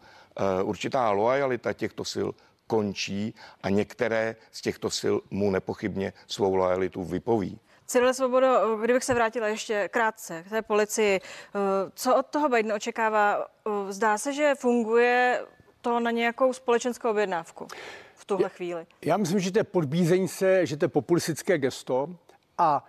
určitá 0.64 1.12
loajalita 1.12 1.74
těchto 1.74 2.06
sil 2.14 2.30
končí 2.68 3.36
a 3.64 3.70
některé 3.70 4.36
z 4.52 4.62
těchto 4.62 4.90
sil 5.00 5.16
mu 5.32 5.52
nepochybně 5.52 6.14
svou 6.28 6.56
lojalitu 6.56 7.04
vypoví. 7.04 7.60
Cyril 7.92 8.14
Svobodo, 8.14 8.78
kdybych 8.82 9.04
se 9.04 9.14
vrátila 9.14 9.48
ještě 9.48 9.90
krátce 9.90 10.44
k 10.44 10.50
té 10.50 10.62
policii, 10.62 11.20
eh, 11.22 11.60
co 11.94 12.16
od 12.16 12.26
toho 12.26 12.50
Biden 12.50 12.74
očekává? 12.74 13.46
Eh, 13.46 13.94
zdá 13.94 14.18
se, 14.18 14.34
že 14.34 14.54
funguje 14.58 15.42
to 15.82 16.00
na 16.00 16.12
nějakou 16.12 16.54
společenskou 16.54 17.10
objednávku 17.10 17.68
v 18.16 18.26
tuhle 18.26 18.50
chvíli. 18.50 18.86
Já 19.06 19.18
myslím, 19.18 19.40
že 19.40 19.52
to 19.52 19.60
je 19.60 19.64
podbízení 19.64 20.28
se, 20.28 20.66
že 20.66 20.78
to 20.78 20.86
je 20.86 20.90
populistické 20.90 21.58
gesto 21.58 22.10
a 22.58 22.86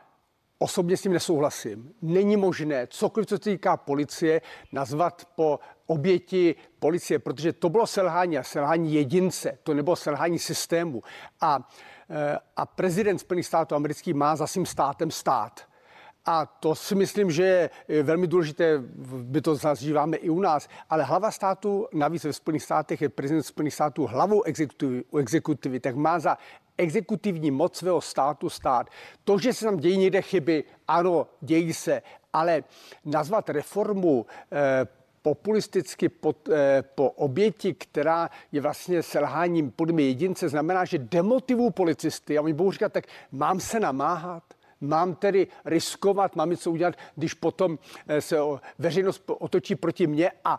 osobně 0.58 0.96
s 0.96 1.02
tím 1.02 1.12
nesouhlasím. 1.12 1.94
Není 2.02 2.36
možné 2.36 2.86
cokoliv, 2.86 3.26
co 3.28 3.34
se 3.34 3.40
týká 3.40 3.76
policie, 3.76 4.40
nazvat 4.72 5.28
po 5.34 5.60
oběti 5.92 6.54
policie, 6.78 7.18
protože 7.18 7.52
to 7.52 7.68
bylo 7.68 7.86
selhání 7.86 8.38
a 8.38 8.42
selhání 8.42 8.94
jedince, 8.94 9.58
to 9.62 9.74
nebylo 9.74 9.96
selhání 9.96 10.38
systému. 10.38 11.02
A 11.40 11.68
Eh, 12.12 12.38
a 12.56 12.66
prezident 12.66 13.18
Spojených 13.18 13.46
států 13.46 13.74
amerických 13.74 14.14
má 14.14 14.36
za 14.36 14.46
svým 14.46 14.66
státem 14.66 15.10
stát. 15.10 15.60
A 16.26 16.46
to 16.46 16.74
si 16.74 16.94
myslím, 16.94 17.30
že 17.30 17.70
je 17.88 18.02
velmi 18.02 18.26
důležité, 18.26 18.78
by 19.22 19.40
to 19.40 19.54
zažíváme 19.54 20.16
i 20.16 20.28
u 20.28 20.40
nás, 20.40 20.68
ale 20.90 21.04
hlava 21.04 21.30
státu, 21.30 21.88
navíc 21.92 22.24
ve 22.24 22.32
Spojených 22.32 22.62
státech 22.62 23.02
je 23.02 23.08
prezident 23.08 23.42
Spojených 23.42 23.74
států 23.74 24.06
hlavou 24.06 24.42
exekutivy, 24.42 25.04
exekutivy 25.18 25.80
tak 25.80 25.96
má 25.96 26.18
za 26.18 26.38
exekutivní 26.78 27.50
moc 27.50 27.76
svého 27.76 28.00
státu 28.00 28.50
stát. 28.50 28.90
To, 29.24 29.38
že 29.38 29.52
se 29.52 29.64
tam 29.64 29.76
dějí 29.76 29.96
někde 29.96 30.22
chyby, 30.22 30.64
ano, 30.88 31.26
dějí 31.40 31.72
se, 31.72 32.02
ale 32.32 32.64
nazvat 33.04 33.50
reformu 33.50 34.26
eh, 34.52 34.86
populisticky 35.22 36.08
po, 36.08 36.34
eh, 36.52 36.82
po 36.94 37.10
oběti, 37.10 37.74
která 37.74 38.30
je 38.52 38.60
vlastně 38.60 39.02
selháním 39.02 39.70
podle 39.70 40.02
jedince, 40.02 40.48
znamená, 40.48 40.84
že 40.84 40.98
demotivují 40.98 41.72
policisty. 41.72 42.38
A 42.38 42.42
oni 42.42 42.52
budou 42.52 42.72
říkat, 42.72 42.92
tak 42.92 43.04
mám 43.32 43.60
se 43.60 43.80
namáhat, 43.80 44.42
mám 44.80 45.14
tedy 45.14 45.46
riskovat, 45.64 46.36
mám 46.36 46.50
něco 46.50 46.70
udělat, 46.70 46.94
když 47.16 47.34
potom 47.34 47.78
eh, 48.08 48.20
se 48.20 48.36
veřejnost 48.78 49.22
otočí 49.26 49.74
proti 49.74 50.06
mně 50.06 50.30
a 50.44 50.58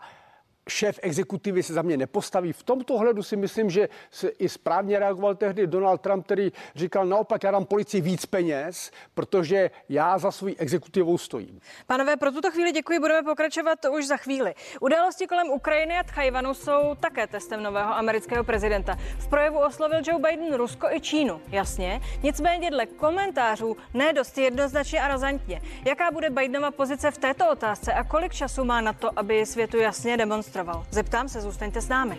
šéf 0.68 0.98
exekutivy 1.02 1.62
se 1.62 1.74
za 1.74 1.82
mě 1.82 1.96
nepostaví. 1.96 2.52
V 2.52 2.62
tomto 2.62 2.94
ohledu 2.94 3.22
si 3.22 3.36
myslím, 3.36 3.70
že 3.70 3.88
se 4.10 4.28
i 4.28 4.48
správně 4.48 4.98
reagoval 4.98 5.34
tehdy 5.34 5.66
Donald 5.66 6.00
Trump, 6.00 6.24
který 6.24 6.52
říkal 6.74 7.06
naopak, 7.06 7.42
já 7.44 7.50
dám 7.50 7.64
policii 7.64 8.00
víc 8.00 8.26
peněz, 8.26 8.90
protože 9.14 9.70
já 9.88 10.18
za 10.18 10.30
svou 10.30 10.48
exekutivou 10.58 11.18
stojím. 11.18 11.60
Pánové, 11.86 12.16
pro 12.16 12.32
tuto 12.32 12.50
chvíli 12.50 12.72
děkuji, 12.72 12.98
budeme 12.98 13.22
pokračovat 13.22 13.78
už 13.96 14.06
za 14.06 14.16
chvíli. 14.16 14.54
Události 14.80 15.26
kolem 15.26 15.50
Ukrajiny 15.50 15.98
a 15.98 16.02
Tchajvanu 16.02 16.54
jsou 16.54 16.94
také 17.00 17.26
testem 17.26 17.62
nového 17.62 17.94
amerického 17.94 18.44
prezidenta. 18.44 18.96
V 19.18 19.28
projevu 19.28 19.58
oslovil 19.58 20.00
Joe 20.06 20.18
Biden 20.18 20.54
Rusko 20.54 20.86
i 20.90 21.00
Čínu, 21.00 21.40
jasně, 21.48 22.00
nicméně 22.22 22.70
dle 22.70 22.86
komentářů 22.86 23.76
ne 23.94 24.12
dost 24.12 24.38
jednoznačně 24.38 25.00
a 25.00 25.08
razantně. 25.08 25.62
Jaká 25.84 26.10
bude 26.10 26.30
Bidenova 26.30 26.70
pozice 26.70 27.10
v 27.10 27.18
této 27.18 27.50
otázce 27.50 27.92
a 27.92 28.04
kolik 28.04 28.34
času 28.34 28.64
má 28.64 28.80
na 28.80 28.92
to, 28.92 29.10
aby 29.18 29.46
světu 29.46 29.76
jasně 29.76 30.16
demonstroval? 30.16 30.53
Demonstroval. 30.54 30.86
Zeptám 30.90 31.28
se, 31.28 31.40
zůstaňte 31.40 31.80
s 31.80 31.88
námi. 31.88 32.18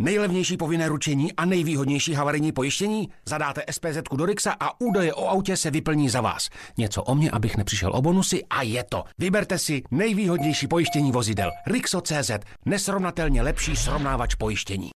Nejlevnější 0.00 0.56
povinné 0.56 0.88
ručení 0.88 1.32
a 1.32 1.44
nejvýhodnější 1.44 2.14
havarijní 2.14 2.52
pojištění? 2.52 3.08
Zadáte 3.28 3.62
SPZ 3.70 3.98
do 4.16 4.26
Rixa 4.26 4.56
a 4.60 4.80
údaje 4.80 5.14
o 5.14 5.28
autě 5.28 5.56
se 5.56 5.70
vyplní 5.70 6.08
za 6.08 6.20
vás. 6.20 6.48
Něco 6.78 7.02
o 7.02 7.14
mě, 7.14 7.30
abych 7.30 7.56
nepřišel 7.56 7.90
o 7.94 8.02
bonusy 8.02 8.44
a 8.50 8.62
je 8.62 8.84
to. 8.84 9.04
Vyberte 9.18 9.58
si 9.58 9.82
nejvýhodnější 9.90 10.68
pojištění 10.68 11.12
vozidel. 11.12 11.50
Rixo.cz. 11.66 12.30
Nesrovnatelně 12.66 13.42
lepší 13.42 13.76
srovnávač 13.76 14.34
pojištění. 14.34 14.90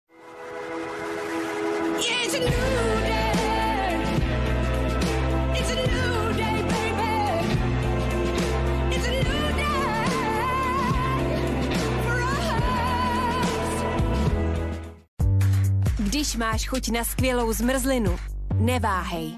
Když 16.17 16.37
máš 16.37 16.69
chuť 16.69 16.89
na 16.89 17.05
skvělou 17.05 17.53
zmrzlinu, 17.53 18.17
neváhej. 18.55 19.35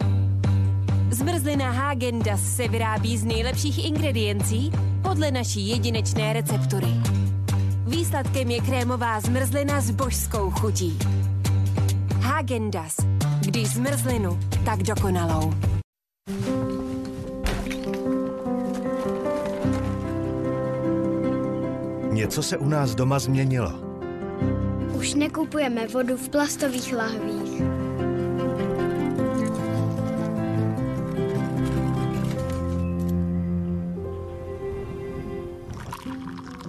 Zmrzlina 1.10 1.70
Hagendas 1.70 2.56
se 2.56 2.68
vyrábí 2.68 3.18
z 3.18 3.24
nejlepších 3.24 3.84
ingrediencí 3.84 4.72
podle 5.02 5.30
naší 5.30 5.68
jedinečné 5.68 6.32
receptury. 6.32 6.94
Výsledkem 7.86 8.50
je 8.50 8.60
krémová 8.60 9.20
zmrzlina 9.20 9.80
s 9.80 9.90
božskou 9.90 10.50
chutí. 10.50 10.98
Hagendas. 12.28 12.96
Když 13.40 13.68
zmrzlinu, 13.68 14.40
tak 14.64 14.82
dokonalou. 14.82 15.54
Něco 22.12 22.42
se 22.42 22.56
u 22.56 22.68
nás 22.68 22.94
doma 22.94 23.18
změnilo. 23.18 23.72
Už 24.94 25.14
nekupujeme 25.14 25.88
vodu 25.88 26.16
v 26.16 26.28
plastových 26.28 26.92
lahvích. 26.92 27.62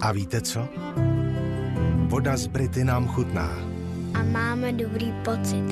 A 0.00 0.12
víte 0.12 0.40
co? 0.40 0.68
Voda 2.06 2.36
z 2.36 2.46
Brity 2.46 2.84
nám 2.84 3.08
chutná. 3.08 3.69
A 4.20 4.22
máme 4.22 4.72
dobrý 4.72 5.12
pocit. 5.24 5.64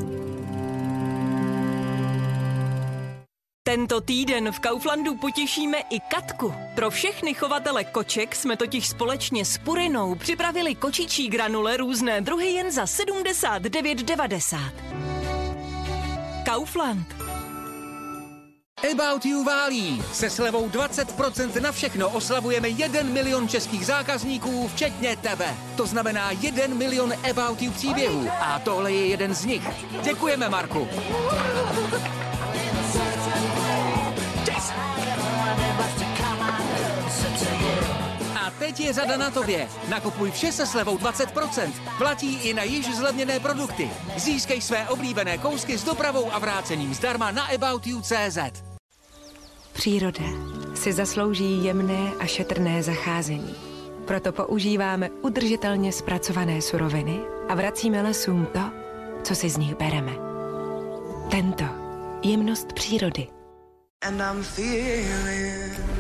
Tento 3.63 4.01
týden 4.01 4.53
v 4.53 4.61
Kauflandu 4.61 5.17
potěšíme 5.17 5.79
i 5.91 6.01
Katku. 6.01 6.55
Pro 6.75 6.91
všechny 6.91 7.35
chovatele 7.35 7.85
koček 7.85 8.35
jsme 8.35 8.57
totiž 8.57 8.89
společně 8.89 9.45
s 9.45 9.59
Purinou 9.59 10.15
připravili 10.15 10.75
kočičí 10.75 11.29
granule 11.29 11.77
různé 11.77 12.21
druhy 12.21 12.47
jen 12.47 12.73
za 12.73 12.85
79,90. 12.85 14.59
Kaufland. 16.45 17.07
About 18.83 19.27
You 19.27 19.45
válí. 19.45 20.03
Se 20.13 20.31
slevou 20.31 20.69
20% 20.69 21.61
na 21.61 21.73
všechno 21.73 22.09
oslavujeme 22.09 22.69
1 22.69 23.03
milion 23.03 23.49
českých 23.49 23.87
zákazníků, 23.87 24.69
včetně 24.69 25.17
tebe. 25.17 25.55
To 25.77 25.87
znamená 25.87 26.31
1 26.31 26.67
milion 26.67 27.13
About 27.31 27.63
You 27.63 27.71
příběhů. 27.73 28.29
A 28.41 28.59
tohle 28.59 28.93
je 28.93 29.07
jeden 29.07 29.35
z 29.35 29.45
nich. 29.45 29.63
Děkujeme, 30.03 30.49
Marku. 30.49 30.89
A 38.41 38.51
teď 38.59 38.81
je 38.81 38.93
řada 38.93 39.17
na 39.17 39.31
tobě. 39.31 39.69
Nakupuj 39.89 40.31
vše 40.31 40.53
se 40.53 40.67
slevou 40.67 40.97
20%. 40.97 41.73
Platí 41.99 42.35
i 42.35 42.55
na 42.55 42.63
již 42.63 42.97
zlevněné 42.97 43.41
produkty. 43.41 43.91
Získej 44.17 44.61
své 44.61 44.89
oblíbené 44.89 45.39
kousky 45.39 45.79
s 45.79 45.85
dopravou 45.85 46.33
a 46.33 46.39
vrácením 46.39 46.95
zdarma 46.95 47.31
na 47.31 47.45
aboutyou.cz. 47.45 48.68
Příroda 49.79 50.25
si 50.75 50.93
zaslouží 50.93 51.65
jemné 51.65 52.13
a 52.21 52.27
šetrné 52.27 52.83
zacházení. 52.83 53.55
Proto 54.07 54.33
používáme 54.33 55.11
udržitelně 55.11 55.93
zpracované 55.93 56.63
suroviny 56.63 57.21
a 57.49 57.55
vracíme 57.55 58.03
lesům 58.03 58.47
to, 58.53 58.61
co 59.23 59.35
si 59.35 59.51
z 59.51 59.57
nich 59.57 59.75
bereme. 59.75 60.13
Tento 61.31 61.65
jemnost 62.23 62.73
přírody. 62.73 63.27
And 64.03 64.21
I'm 64.21 64.43
feeling 64.43 65.98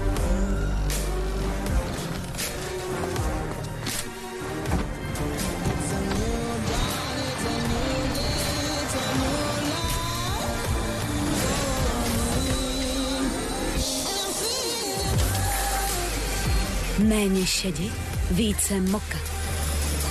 Méně 17.08 17.46
šedi, 17.46 17.90
více 18.30 18.80
moka. 18.80 19.18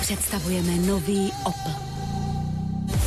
Představujeme 0.01 0.75
nový 0.75 1.31
Opel. 1.45 1.75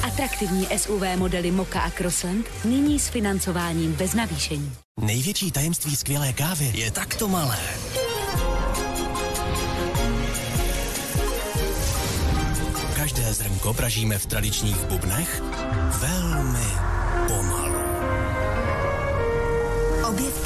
Atraktivní 0.02 0.66
SUV 0.76 1.02
modely 1.16 1.50
Moka 1.50 1.80
a 1.80 1.90
Crossland 1.90 2.46
nyní 2.64 3.00
s 3.00 3.08
financováním 3.08 3.92
bez 3.92 4.14
navýšení. 4.14 4.72
Největší 5.00 5.50
tajemství 5.50 5.96
skvělé 5.96 6.32
kávy 6.32 6.72
je 6.74 6.90
takto 6.90 7.28
malé. 7.28 7.58
Každé 12.96 13.34
zrnko 13.34 13.74
pražíme 13.74 14.18
v 14.18 14.26
tradičních 14.26 14.84
bubnech 14.84 15.42
velmi 16.00 16.66
pomalu. 17.28 17.89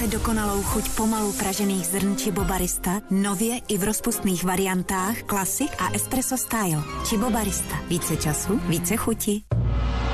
Objevte 0.05 0.21
dokonalou 0.21 0.61
chuť 0.61 1.01
pomalu 1.01 1.33
pražených 1.33 1.87
zrn 1.97 2.13
Chibo 2.21 2.45
Barista 2.45 3.01
nově 3.09 3.57
i 3.73 3.79
v 3.81 3.85
rozpustných 3.89 4.45
variantách 4.45 5.25
Classic 5.25 5.73
a 5.81 5.97
Espresso 5.97 6.37
Style. 6.37 6.85
Chibo 7.09 7.33
Barista. 7.33 7.81
Více 7.89 8.17
času, 8.17 8.61
více 8.69 8.97
chuti. 8.97 9.49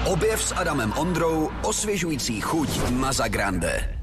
Objev 0.06 0.42
s 0.42 0.54
Adamem 0.54 0.94
Ondrou 0.94 1.50
osvěžující 1.62 2.40
chuť 2.40 2.90
Maza 2.90 3.28
Grande. 3.28 3.98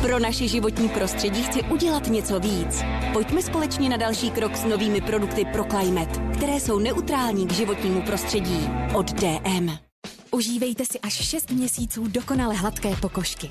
Pro 0.00 0.18
naše 0.18 0.48
životní 0.48 0.88
prostředí 0.88 1.42
chci 1.42 1.62
udělat 1.62 2.06
něco 2.06 2.40
víc. 2.40 2.82
Pojďme 3.12 3.42
společně 3.42 3.88
na 3.88 3.96
další 3.96 4.30
krok 4.30 4.56
s 4.56 4.64
novými 4.64 5.00
produkty 5.00 5.44
pro 5.52 5.64
Climate, 5.64 6.20
které 6.38 6.60
jsou 6.60 6.78
neutrální 6.78 7.46
k 7.46 7.52
životnímu 7.52 8.02
prostředí. 8.02 8.70
Od 8.94 9.10
DM. 9.12 9.93
Užívejte 10.30 10.84
si 10.92 11.00
až 11.00 11.12
6 11.12 11.50
měsíců 11.50 12.06
dokonale 12.06 12.54
hladké 12.54 12.96
pokožky. 12.96 13.48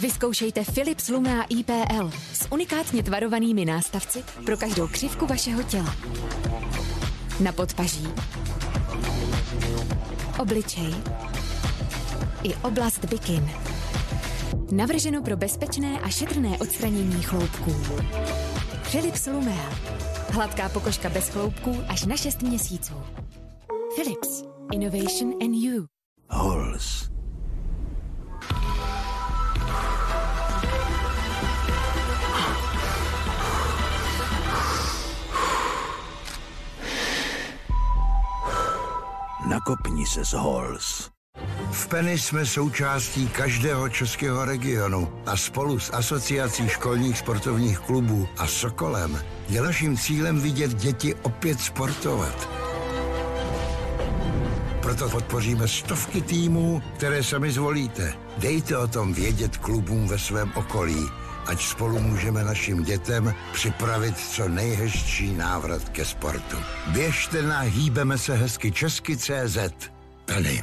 Vyzkoušejte 0.00 0.64
Philips 0.64 1.08
Lumea 1.08 1.42
IPL 1.42 2.10
s 2.32 2.52
unikátně 2.52 3.02
tvarovanými 3.02 3.64
nástavci 3.64 4.24
pro 4.46 4.56
každou 4.56 4.88
křivku 4.88 5.26
vašeho 5.26 5.62
těla. 5.62 5.96
Na 7.40 7.52
podpaží, 7.52 8.08
obličej 10.38 10.94
i 12.42 12.54
oblast 12.54 13.04
bikin. 13.04 13.50
Navrženo 14.72 15.22
pro 15.22 15.36
bezpečné 15.36 16.00
a 16.00 16.08
šetrné 16.08 16.58
odstranění 16.58 17.22
chloupků. 17.22 17.76
Philips 18.90 19.26
Lumea. 19.26 19.70
Hladká 20.28 20.68
pokožka 20.68 21.08
bez 21.08 21.28
chloupků 21.28 21.76
až 21.88 22.04
na 22.04 22.16
6 22.16 22.42
měsíců. 22.42 22.94
Philips. 23.94 24.44
Innovation 24.72 25.34
and 25.42 25.54
you. 25.54 25.95
Halls. 26.28 27.10
Nakopni 39.48 40.06
se 40.06 40.24
z 40.24 40.32
Halls. 40.32 41.10
V 41.70 41.88
Penny 41.88 42.18
jsme 42.18 42.46
součástí 42.46 43.28
každého 43.28 43.88
českého 43.88 44.44
regionu 44.44 45.12
a 45.26 45.36
spolu 45.36 45.78
s 45.78 45.92
Asociací 45.92 46.68
školních 46.68 47.18
sportovních 47.18 47.78
klubů 47.78 48.28
a 48.38 48.46
Sokolem 48.46 49.22
je 49.48 49.62
naším 49.62 49.96
cílem 49.96 50.40
vidět 50.40 50.74
děti 50.74 51.14
opět 51.14 51.60
sportovat. 51.60 52.65
Proto 54.86 55.08
podpoříme 55.08 55.68
stovky 55.68 56.22
týmů, 56.22 56.82
které 56.94 57.22
sami 57.22 57.52
zvolíte. 57.52 58.14
Dejte 58.38 58.78
o 58.78 58.88
tom 58.88 59.14
vědět 59.14 59.56
klubům 59.56 60.08
ve 60.08 60.18
svém 60.18 60.52
okolí, 60.54 61.06
ať 61.46 61.62
spolu 61.62 61.98
můžeme 61.98 62.44
našim 62.44 62.82
dětem 62.82 63.34
připravit 63.52 64.18
co 64.18 64.48
nejhezčí 64.48 65.34
návrat 65.34 65.88
ke 65.88 66.04
sportu. 66.04 66.56
Běžte 66.92 67.42
na 67.42 67.60
hýbeme 67.60 68.18
se 68.18 68.34
hezky 68.34 68.72
česky 68.72 69.16
CZ. 69.16 69.58
Penny. 70.24 70.62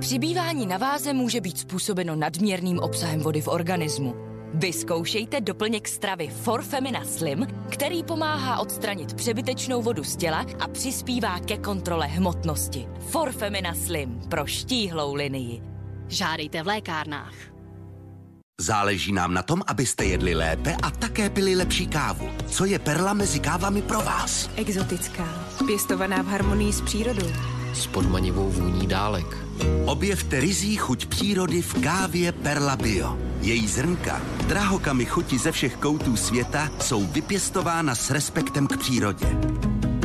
Přibývání 0.00 0.66
na 0.66 0.76
váze 0.76 1.12
může 1.12 1.40
být 1.40 1.58
způsobeno 1.58 2.16
nadměrným 2.16 2.78
obsahem 2.78 3.20
vody 3.20 3.40
v 3.40 3.48
organismu. 3.48 4.35
Vyzkoušejte 4.58 5.40
doplněk 5.40 5.88
stravy 5.88 6.28
For 6.28 6.62
Femina 6.62 7.04
Slim, 7.04 7.46
který 7.70 8.02
pomáhá 8.02 8.58
odstranit 8.58 9.14
přebytečnou 9.14 9.82
vodu 9.82 10.04
z 10.04 10.16
těla 10.16 10.46
a 10.60 10.68
přispívá 10.68 11.40
ke 11.40 11.56
kontrole 11.58 12.06
hmotnosti. 12.06 12.88
For 13.08 13.32
Femina 13.32 13.74
Slim 13.74 14.20
pro 14.28 14.46
štíhlou 14.46 15.14
linii. 15.14 15.62
Žádejte 16.08 16.62
v 16.62 16.66
lékárnách. 16.66 17.34
Záleží 18.60 19.12
nám 19.12 19.34
na 19.34 19.42
tom, 19.42 19.62
abyste 19.66 20.04
jedli 20.04 20.34
lépe 20.34 20.76
a 20.82 20.90
také 20.90 21.30
pili 21.30 21.56
lepší 21.56 21.86
kávu. 21.86 22.28
Co 22.46 22.64
je 22.64 22.78
perla 22.78 23.14
mezi 23.14 23.40
kávami 23.40 23.82
pro 23.82 23.98
vás? 23.98 24.50
Exotická, 24.56 25.46
pěstovaná 25.66 26.22
v 26.22 26.26
harmonii 26.26 26.72
s 26.72 26.80
přírodou. 26.80 27.28
S 27.74 27.86
podmanivou 27.86 28.50
vůní 28.50 28.86
dálek. 28.86 29.36
Objevte 29.84 30.40
rizí 30.40 30.76
chuť 30.76 31.06
přírody 31.06 31.62
v 31.62 31.82
kávě 31.82 32.32
Perla 32.32 32.76
Bio. 32.76 33.25
Její 33.46 33.68
zrnka, 33.68 34.22
drahokamy 34.46 35.04
chuti 35.04 35.38
ze 35.38 35.52
všech 35.52 35.76
koutů 35.76 36.16
světa, 36.16 36.70
jsou 36.80 37.06
vypěstována 37.06 37.94
s 37.94 38.10
respektem 38.10 38.66
k 38.66 38.76
přírodě. 38.76 39.26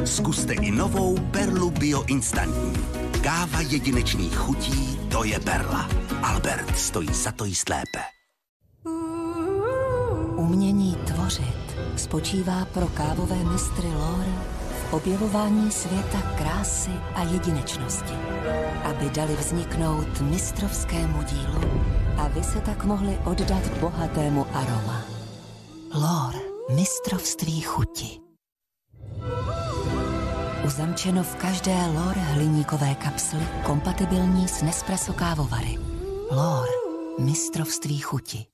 Zkuste 0.05 0.53
i 0.53 0.71
novou 0.71 1.17
Perlu 1.17 1.71
Bio 1.71 2.03
instantní. 2.07 2.73
Káva 3.21 3.61
jedinečných 3.61 4.35
chutí, 4.35 4.99
to 5.11 5.23
je 5.23 5.39
Perla. 5.39 5.89
Albert 6.23 6.79
stojí 6.79 7.13
za 7.13 7.31
to 7.31 7.45
jíst 7.45 7.69
lépe. 7.69 8.01
Umění 10.35 10.95
tvořit 10.95 11.77
spočívá 11.95 12.65
pro 12.65 12.87
kávové 12.87 13.43
mistry 13.43 13.87
Lore 13.87 14.33
v 14.89 14.93
objevování 14.93 15.71
světa 15.71 16.21
krásy 16.37 16.91
a 17.15 17.23
jedinečnosti, 17.23 18.13
aby 18.83 19.09
dali 19.09 19.35
vzniknout 19.35 20.21
mistrovskému 20.21 21.23
dílu 21.23 22.00
a 22.17 22.27
vy 22.27 22.43
se 22.43 22.61
tak 22.61 22.85
mohli 22.85 23.17
oddat 23.25 23.77
bohatému 23.79 24.47
aroma. 24.53 25.01
Lore, 25.93 26.39
mistrovství 26.75 27.61
chuti. 27.61 28.19
Uzamčeno 30.65 31.23
v 31.23 31.35
každé 31.35 31.75
Lore 31.87 32.21
hliníkové 32.21 32.95
kapsly 32.95 33.47
kompatibilní 33.63 34.47
s 34.47 34.61
Nespresso 34.61 35.13
kávovary. 35.13 35.77
Lore, 36.31 36.71
mistrovství 37.19 37.99
chuti. 37.99 38.45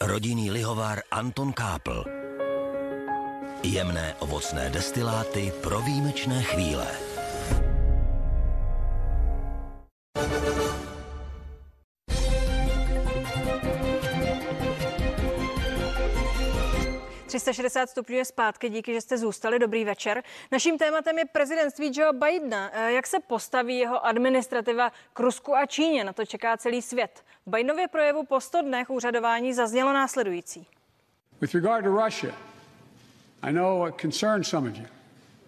Rodinný 0.00 0.50
lihovár 0.50 1.00
Anton 1.10 1.52
Kápl. 1.52 2.04
Jemné 3.62 4.14
ovocné 4.18 4.70
destiláty 4.70 5.52
pro 5.62 5.80
výjimečné 5.80 6.42
chvíle.– 6.42 6.86
360 17.30 17.90
stupňů 17.90 18.16
je 18.16 18.24
zpátky, 18.24 18.68
díky, 18.68 18.94
že 18.94 19.00
jste 19.00 19.18
zůstali. 19.18 19.58
Dobrý 19.58 19.84
večer. 19.84 20.22
Naším 20.52 20.78
tématem 20.78 21.18
je 21.18 21.24
prezidentství 21.24 21.90
Joe 21.94 22.12
Bidena. 22.12 22.70
Eh, 22.72 22.92
Jak 22.92 23.06
se 23.06 23.20
postaví 23.20 23.78
jeho 23.78 24.06
administrativa 24.06 24.92
k 25.12 25.20
Rusku 25.20 25.56
a 25.56 25.66
Číně? 25.66 26.04
Na 26.04 26.12
to 26.12 26.26
čeká 26.26 26.56
celý 26.56 26.82
svět. 26.82 27.24
V 27.46 27.50
Bidenově 27.50 27.88
projevu 27.88 28.24
po 28.24 28.40
100 28.40 28.62
dnech 28.62 28.90
úřadování 28.90 29.54
zaznělo 29.54 29.92
následující. 29.92 30.66
With 31.40 31.54
regard 31.54 31.84
to 31.84 32.04
Russia, 32.04 32.32
I 33.42 33.52
know 33.52 33.88
it 33.88 33.94
concerns 34.00 34.48
some 34.48 34.70
of 34.70 34.76
you, 34.76 34.84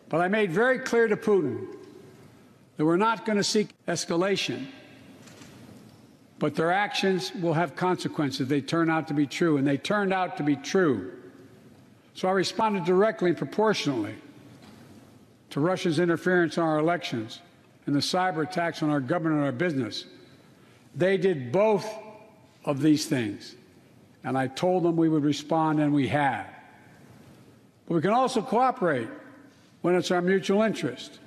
but 0.08 0.20
I 0.20 0.28
made 0.28 0.46
very 0.46 0.78
clear 0.78 1.08
to 1.08 1.16
Putin 1.16 1.58
that 2.76 2.86
we're 2.86 3.04
not 3.10 3.26
going 3.26 3.38
to 3.38 3.44
seek 3.44 3.74
escalation, 3.86 4.66
but 6.38 6.54
their 6.54 6.70
actions 6.72 7.32
will 7.34 7.54
have 7.54 7.70
consequences. 7.76 8.48
They 8.48 8.60
turn 8.60 8.90
out 8.90 9.08
to 9.08 9.14
be 9.14 9.26
true, 9.26 9.56
and 9.58 9.66
they 9.66 9.78
turned 9.78 10.12
out 10.12 10.36
to 10.36 10.42
be 10.44 10.56
true. 10.56 11.21
So 12.14 12.28
I 12.28 12.32
responded 12.32 12.84
directly 12.84 13.30
and 13.30 13.38
proportionally 13.38 14.14
to 15.50 15.60
Russia's 15.60 15.98
interference 15.98 16.56
in 16.56 16.62
our 16.62 16.78
elections 16.78 17.40
and 17.86 17.94
the 17.94 18.00
cyber 18.00 18.48
attacks 18.48 18.82
on 18.82 18.90
our 18.90 19.00
government 19.00 19.36
and 19.36 19.44
our 19.44 19.52
business. 19.52 20.06
They 20.94 21.16
did 21.16 21.52
both 21.52 21.88
of 22.64 22.80
these 22.80 23.06
things. 23.06 23.54
And 24.24 24.38
I 24.38 24.46
told 24.46 24.84
them 24.84 24.96
we 24.96 25.08
would 25.08 25.24
respond, 25.24 25.80
and 25.80 25.92
we 25.92 26.06
have. 26.08 26.46
But 27.86 27.94
we 27.94 28.00
can 28.00 28.10
also 28.10 28.40
cooperate 28.40 29.08
when 29.80 29.96
it's 29.96 30.10
our 30.10 30.22
mutual 30.22 30.62
interest. 30.62 31.18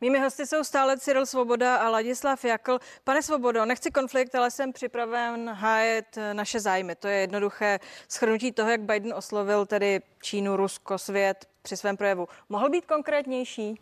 Mými 0.00 0.18
hosty 0.18 0.46
jsou 0.46 0.64
stále 0.64 0.98
Cyril 0.98 1.26
Svoboda 1.26 1.76
a 1.76 1.88
Ladislav 1.88 2.44
Jakl. 2.44 2.78
Pane 3.04 3.22
Svobodo, 3.22 3.64
nechci 3.64 3.90
konflikt, 3.90 4.34
ale 4.34 4.50
jsem 4.50 4.72
připraven 4.72 5.50
hájet 5.50 6.18
naše 6.32 6.60
zájmy. 6.60 6.94
To 6.94 7.08
je 7.08 7.16
jednoduché 7.16 7.78
schrnutí 8.08 8.52
toho, 8.52 8.70
jak 8.70 8.80
Biden 8.80 9.14
oslovil 9.14 9.66
tedy 9.66 10.00
Čínu, 10.22 10.56
Rusko, 10.56 10.98
svět 10.98 11.48
při 11.62 11.76
svém 11.76 11.96
projevu. 11.96 12.28
Mohl 12.48 12.68
být 12.68 12.86
konkrétnější? 12.86 13.80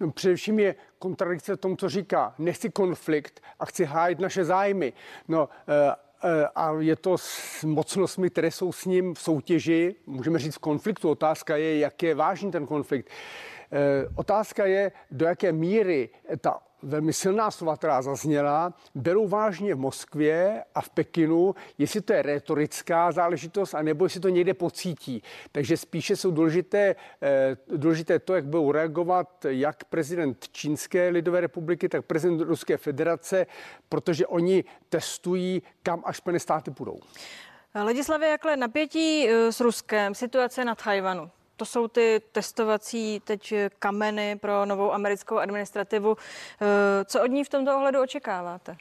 No, 0.00 0.10
především 0.10 0.58
je 0.58 0.74
kontradikce 0.98 1.56
v 1.56 1.56
tom, 1.56 1.76
co 1.76 1.88
říká. 1.88 2.34
Nechci 2.38 2.70
konflikt 2.70 3.40
a 3.58 3.66
chci 3.66 3.84
hájit 3.84 4.18
naše 4.18 4.44
zájmy. 4.44 4.92
No, 5.28 5.48
eh, 5.68 6.46
a 6.54 6.72
je 6.78 6.96
to 6.96 7.18
s 7.18 7.64
mocnostmi, 7.64 8.30
které 8.30 8.50
jsou 8.50 8.72
s 8.72 8.84
ním 8.84 9.14
v 9.14 9.20
soutěži, 9.20 9.94
můžeme 10.06 10.38
říct 10.38 10.54
v 10.54 10.58
konfliktu. 10.58 11.10
Otázka 11.10 11.56
je, 11.56 11.78
jak 11.78 12.02
je 12.02 12.14
vážný 12.14 12.50
ten 12.50 12.66
konflikt. 12.66 13.10
Eh, 13.72 14.08
Otázka 14.14 14.66
je, 14.66 14.92
do 15.10 15.26
jaké 15.26 15.52
míry 15.52 16.08
ta 16.40 16.60
velmi 16.82 17.12
silná 17.12 17.50
slova, 17.50 17.76
která 17.76 18.02
zazněla, 18.02 18.74
berou 18.94 19.28
vážně 19.28 19.74
v 19.74 19.78
Moskvě 19.78 20.64
a 20.74 20.80
v 20.80 20.90
Pekinu, 20.90 21.54
jestli 21.78 22.00
to 22.00 22.12
je 22.12 22.22
retorická 22.22 23.12
záležitost, 23.12 23.74
anebo 23.74 24.04
jestli 24.04 24.20
to 24.20 24.28
někde 24.28 24.54
pocítí. 24.54 25.22
Takže 25.52 25.76
spíše 25.76 26.16
jsou 26.16 26.30
důležité, 26.30 26.96
eh, 27.22 27.56
důležité 27.76 28.18
to, 28.18 28.34
jak 28.34 28.44
budou 28.44 28.72
reagovat 28.72 29.46
jak 29.48 29.84
prezident 29.84 30.48
Čínské 30.48 31.08
lidové 31.08 31.40
republiky, 31.40 31.88
tak 31.88 32.04
prezident 32.04 32.40
Ruské 32.40 32.76
federace, 32.76 33.46
protože 33.88 34.26
oni 34.26 34.64
testují, 34.88 35.62
kam 35.82 36.02
až 36.04 36.16
Spojené 36.16 36.40
státy 36.40 36.70
půjdou. 36.70 37.00
Ladislavě, 37.74 38.28
jakhle 38.28 38.56
napětí 38.56 39.28
eh, 39.28 39.52
s 39.52 39.60
Ruskem, 39.60 40.14
situace 40.14 40.64
na 40.64 40.74
Tajvanu. 40.74 41.30
To 41.58 41.64
jsou 41.64 41.88
ty 41.88 42.22
testovací 42.32 43.20
teď 43.20 43.54
kameny 43.78 44.36
pro 44.36 44.64
novou 44.64 44.92
americkou 44.92 45.36
administrativu. 45.36 46.16
Eh, 46.60 47.04
Co 47.04 47.22
od 47.22 47.26
ní 47.26 47.44
v 47.44 47.48
tomto 47.48 47.76
ohledu 47.76 48.02
očekáváte? 48.02 48.76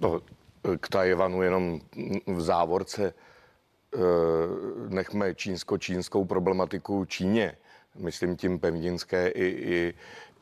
No, 0.00 0.20
k 0.80 0.88
Tajvanu 0.88 1.42
jenom 1.42 1.80
v 2.26 2.40
závorce 2.40 3.14
eh, 3.94 3.98
nechme 4.88 5.34
čínsko-čínskou 5.34 6.24
problematiku 6.24 7.04
Číně. 7.04 7.56
Myslím 7.94 8.36
tím 8.36 8.58
pevninské 8.58 9.28
i, 9.28 9.44
i, 9.44 9.94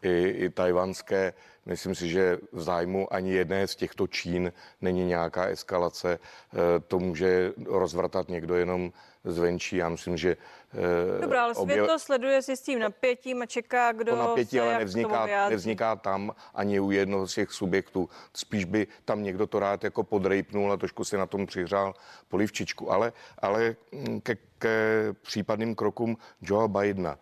i, 0.03 0.29
i 0.29 0.51
tajvanské. 0.51 1.33
Myslím 1.67 1.95
si, 1.95 2.09
že 2.09 2.39
v 2.53 2.63
zájmu 2.63 3.13
ani 3.15 3.33
jedné 3.33 3.67
z 3.67 3.77
těchto 3.77 4.07
Čín 4.07 4.53
není 4.81 5.05
nějaká 5.07 5.45
eskalace. 5.45 6.19
Eh, 6.55 6.81
To 6.89 6.99
může 6.99 7.53
rozvrtat 7.67 8.29
někdo 8.29 8.55
jenom 8.55 8.93
zvenčí. 9.25 9.77
Já 9.77 9.89
myslím, 9.89 10.17
že 10.17 10.37
eh, 10.75 11.21
Dobrá, 11.21 11.45
ale 11.45 11.55
svět 11.55 11.87
to 11.87 11.99
sleduje 11.99 12.43
s 12.43 12.49
jistým 12.49 12.79
napětím 12.79 13.43
a 13.43 13.47
čeká, 13.47 13.93
kdo 13.93 14.13
to 14.13 14.19
napětí 14.19 14.57
se 14.57 14.61
ale 14.61 14.79
nevzniká, 14.79 15.49
nevzniká 15.49 15.97
tam 15.97 16.35
ani 16.55 16.81
u 16.81 16.91
jednoho 16.91 17.27
z 17.27 17.35
těch 17.35 17.53
subjektů. 17.53 18.09
Spíš 18.35 18.65
by 18.65 18.87
tam 19.05 19.23
někdo 19.23 19.47
to 19.47 19.59
rád 19.59 19.85
jako 19.85 20.03
podrejpnul 20.03 20.73
a 20.73 20.77
trošku 20.77 21.05
si 21.05 21.17
na 21.17 21.27
tom 21.27 21.47
přihřál 21.47 21.95
polivčičku. 22.29 22.93
Ale, 22.93 23.13
ale 23.39 23.77
ke, 24.23 24.37
ke 24.59 24.79
případným 25.23 25.75
krokům 25.75 26.17
Joea 26.41 26.69
Bidena. 26.69 27.19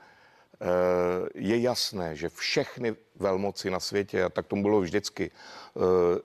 Eh, 0.62 1.28
Je 1.34 1.60
jasné, 1.60 2.16
že 2.16 2.28
všechny 2.28 2.96
velmoci 3.16 3.70
na 3.70 3.80
světě, 3.80 4.24
a 4.24 4.28
tak 4.28 4.46
tomu 4.46 4.62
bylo 4.62 4.80
vždycky, 4.80 5.30
eh, 5.30 5.80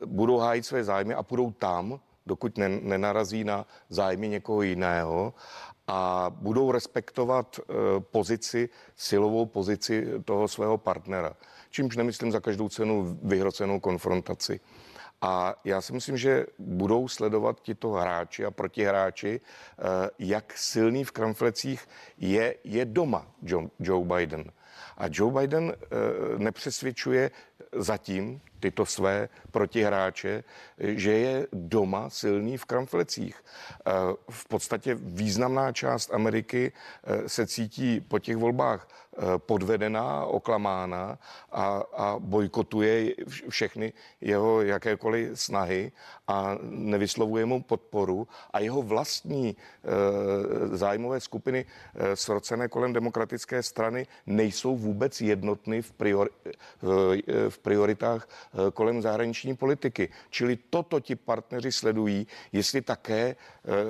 budou 0.05 0.37
hájit 0.37 0.65
své 0.65 0.83
zájmy 0.83 1.13
a 1.13 1.23
půjdou 1.23 1.51
tam, 1.51 1.99
dokud 2.25 2.57
ne- 2.57 2.69
nenarazí 2.81 3.43
na 3.43 3.65
zájmy 3.89 4.27
někoho 4.29 4.61
jiného 4.61 5.33
a 5.87 6.27
budou 6.29 6.71
respektovat 6.71 7.59
eh, 7.59 7.73
pozici, 7.99 8.69
silovou 8.95 9.45
pozici 9.45 10.07
toho 10.25 10.47
svého 10.47 10.77
partnera. 10.77 11.33
Čímž 11.69 11.95
nemyslím 11.97 12.31
za 12.31 12.39
každou 12.39 12.69
cenu 12.69 13.19
vyhrocenou 13.23 13.79
konfrontaci. 13.79 14.59
A 15.25 15.55
já 15.63 15.81
si 15.81 15.93
myslím, 15.93 16.17
že 16.17 16.45
budou 16.59 17.07
sledovat 17.07 17.61
tito 17.61 17.89
hráči 17.89 18.45
a 18.45 18.51
protihráči, 18.51 19.41
eh, 19.41 20.09
jak 20.19 20.53
silný 20.57 21.03
v 21.03 21.11
kramflecích 21.11 21.87
je, 22.17 22.55
je 22.63 22.85
doma 22.85 23.27
Joe, 23.41 23.67
Joe 23.79 24.05
Biden. 24.05 24.51
A 24.97 25.05
Joe 25.11 25.33
Biden 25.33 25.73
eh, 25.73 25.85
nepřesvědčuje 26.37 27.31
zatím 27.75 28.41
tyto 28.59 28.85
své 28.85 29.29
protihráče, 29.51 30.43
že 30.77 31.11
je 31.11 31.47
doma 31.53 32.09
silný 32.09 32.57
v 32.57 32.65
kramflecích. 32.65 33.37
Eh, 33.37 33.91
V 34.29 34.47
podstatě 34.47 34.95
významná 34.95 35.71
část 35.71 36.13
Ameriky 36.13 36.71
eh, 36.71 37.29
se 37.29 37.47
cítí 37.47 38.01
po 38.01 38.19
těch 38.19 38.37
volbách 38.37 38.87
eh, 38.89 39.04
podvedená, 39.37 40.25
oklamána 40.25 41.17
a, 41.51 41.65
a 41.93 42.15
bojkotuje 42.19 43.15
vš- 43.15 43.49
všechny 43.49 43.93
jeho 44.21 44.61
jakékoliv 44.61 45.39
snahy 45.39 45.91
a 46.27 46.57
nevyslovuje 46.69 47.45
mu 47.45 47.63
podporu 47.63 48.27
a 48.53 48.59
jeho 48.59 48.81
vlastní 48.81 49.49
e, 49.49 49.55
zájmové 50.77 51.19
skupiny 51.19 51.65
e, 51.95 52.15
srocené 52.15 52.67
kolem 52.67 52.93
demokratické 52.93 53.63
strany 53.63 54.07
nejsou 54.25 54.75
vůbec 54.77 55.21
jednotny 55.21 55.81
v, 55.81 55.91
priori, 55.91 56.29
v, 56.81 57.21
v 57.49 57.59
prioritách 57.59 58.27
e, 58.27 58.71
kolem 58.71 59.01
zahraniční 59.01 59.55
politiky. 59.55 60.09
Čili 60.29 60.57
toto 60.69 60.99
ti 60.99 61.15
partneři 61.15 61.71
sledují, 61.71 62.27
jestli 62.51 62.81
také 62.81 63.23
e, 63.23 63.35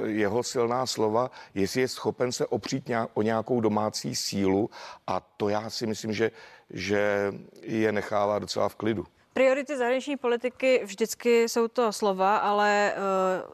jeho 0.09 0.43
silná 0.43 0.86
slova, 0.86 1.32
jestli 1.53 1.82
je 1.82 1.88
schopen 1.88 2.32
se 2.32 2.45
opřít 2.45 2.88
nějak, 2.88 3.09
o 3.13 3.21
nějakou 3.21 3.61
domácí 3.61 4.15
sílu 4.15 4.69
a 5.07 5.14
to 5.20 5.49
já 5.49 5.70
si 5.70 5.88
myslím, 5.88 6.13
že, 6.13 6.32
že 6.70 7.32
je 7.61 7.91
nechává 7.91 8.39
docela 8.39 8.70
v 8.70 8.76
klidu. 8.76 9.05
Priority 9.34 9.78
zahraniční 9.78 10.18
politiky 10.18 10.82
vždycky 10.84 11.49
jsou 11.49 11.68
to 11.68 11.91
slova, 11.91 12.38
ale 12.38 12.93
eh, 12.93 12.97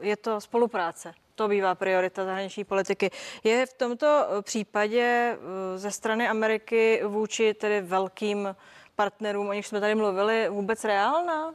je 0.01 0.17
to 0.17 0.41
spolupráce. 0.41 1.13
To 1.35 1.47
bývá 1.47 1.75
priorita 1.75 2.25
zahraniční 2.25 2.63
politiky. 2.63 3.11
Je 3.43 3.65
v 3.65 3.73
tomto 3.73 4.07
eh, 4.07 4.41
případě 4.41 5.01
eh, 5.01 5.77
ze 5.77 5.91
strany 5.91 6.27
Ameriky 6.27 7.01
vůči 7.07 7.53
tedy 7.53 7.81
velkým 7.81 8.55
partnerům, 8.95 9.49
o 9.49 9.53
nich 9.53 9.67
jsme 9.67 9.79
tady 9.79 9.95
mluvili, 9.95 10.49
vůbec 10.49 10.83
reálná? 10.83 11.53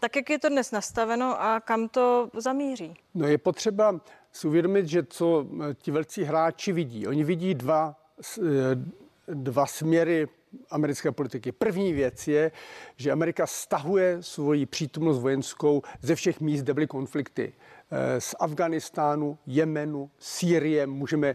Tak, 0.00 0.16
jak 0.16 0.30
je 0.30 0.38
to 0.38 0.48
dnes 0.48 0.70
nastaveno 0.70 1.42
a 1.42 1.60
kam 1.60 1.88
to 1.88 2.30
zamíří? 2.36 2.94
No 3.14 3.26
je 3.26 3.38
potřeba 3.38 4.00
si 4.32 4.46
uvědomit, 4.46 4.86
že 4.86 5.02
co 5.02 5.46
ti 5.74 5.90
velcí 5.90 6.24
hráči 6.24 6.72
vidí. 6.72 7.06
Oni 7.06 7.24
vidí 7.24 7.54
dva, 7.54 7.96
dva 9.28 9.66
směry 9.66 10.28
americké 10.70 11.12
politiky. 11.12 11.52
První 11.52 11.92
věc 11.92 12.28
je, 12.28 12.52
že 12.96 13.12
Amerika 13.12 13.46
stahuje 13.46 14.16
svoji 14.20 14.66
přítomnost 14.66 15.18
vojenskou 15.18 15.82
ze 16.02 16.14
všech 16.14 16.40
míst, 16.40 16.62
kde 16.62 16.74
byly 16.74 16.86
konflikty. 16.86 17.52
Eh, 17.90 18.20
Z 18.20 18.34
Afganistánu, 18.40 19.38
Jemenu, 19.46 20.10
Sýrie, 20.18 20.86
můžeme... 20.86 21.34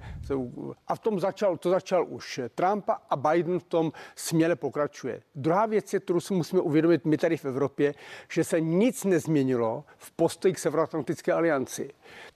A 0.88 0.96
v 0.96 1.00
tom 1.00 1.20
začal, 1.20 1.58
to 1.58 1.70
začal 1.70 2.06
už 2.10 2.40
Trump 2.56 2.90
a 3.10 3.16
Biden 3.16 3.60
v 3.60 3.64
tom 3.64 3.92
směle 4.16 4.56
pokračuje. 4.56 5.22
Druhá 5.36 5.66
věc 5.66 5.94
je, 5.94 6.00
kterou 6.00 6.20
si 6.20 6.34
musíme 6.34 6.62
uvědomit 6.62 7.06
my 7.06 7.18
tady 7.18 7.38
v 7.38 7.46
Evropě, 7.46 7.94
že 8.30 8.44
se 8.44 8.62
nic 8.62 9.04
nezměnilo 9.04 9.84
v 9.98 10.12
postoji 10.12 10.54
k 10.54 10.60
Severoatlantické 10.60 11.34
alianci. 11.34 11.90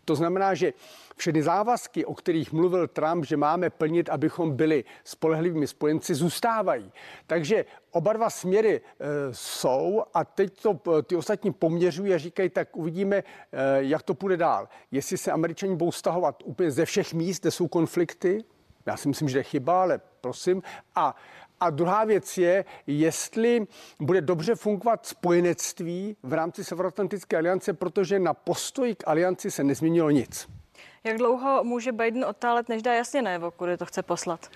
To 0.05 0.15
znamená, 0.15 0.53
že 0.53 0.73
všechny 1.15 1.43
závazky, 1.43 2.05
o 2.05 2.13
kterých 2.13 2.53
mluvil 2.53 2.87
Trump, 2.87 3.25
že 3.25 3.37
máme 3.37 3.69
plnit, 3.69 4.09
abychom 4.09 4.55
byli 4.55 4.83
spolehlivými 5.03 5.67
spojenci, 5.67 6.15
zůstávají. 6.15 6.91
Takže 7.27 7.65
oba 7.91 8.13
dva 8.13 8.29
směry 8.29 8.81
e, 8.81 9.05
jsou 9.31 10.03
a 10.13 10.25
teď 10.25 10.61
to 10.61 10.79
e, 10.99 11.01
ty 11.01 11.15
ostatní 11.15 11.53
poměřují 11.53 12.13
a 12.13 12.17
říkají, 12.17 12.49
tak 12.49 12.77
uvidíme, 12.77 13.17
e, 13.17 13.23
jak 13.77 14.03
to 14.03 14.13
půjde 14.13 14.37
dál. 14.37 14.69
Jestli 14.91 15.17
se 15.17 15.31
američani 15.31 15.75
budou 15.75 15.91
stahovat 15.91 16.43
úplně 16.45 16.71
ze 16.71 16.85
všech 16.85 17.13
míst, 17.13 17.41
kde 17.41 17.51
jsou 17.51 17.67
konflikty, 17.67 18.43
já 18.85 18.97
si 18.97 19.07
myslím, 19.07 19.29
že 19.29 19.39
je 19.39 19.43
chyba, 19.43 19.81
ale 19.81 20.01
prosím. 20.21 20.63
A 20.95 21.15
a 21.64 21.70
druhá 21.70 22.05
věc 22.05 22.38
je, 22.38 22.66
jestli 22.88 23.68
bude 23.99 24.22
dobře 24.22 24.55
fungovat 24.55 25.05
spojenectví 25.05 26.16
v 26.24 26.34
rámci 26.34 26.64
Severoatlantické 26.64 27.38
aliance, 27.38 27.74
protože 27.74 28.20
na 28.20 28.34
postoji 28.34 28.95
k 28.95 29.07
alianci 29.07 29.51
se 29.51 29.64
nezměnilo 29.64 30.09
nic. 30.09 30.47
Jak 31.03 31.18
dlouho 31.18 31.64
může 31.64 31.91
Biden 31.91 32.26
otálet, 32.26 32.70
než 32.70 32.82
dá 32.82 32.93
jasně 32.93 33.22
najevo, 33.22 33.51
kudy 33.51 33.78
to 33.78 33.86
chce 33.86 34.03
poslat? 34.03 34.49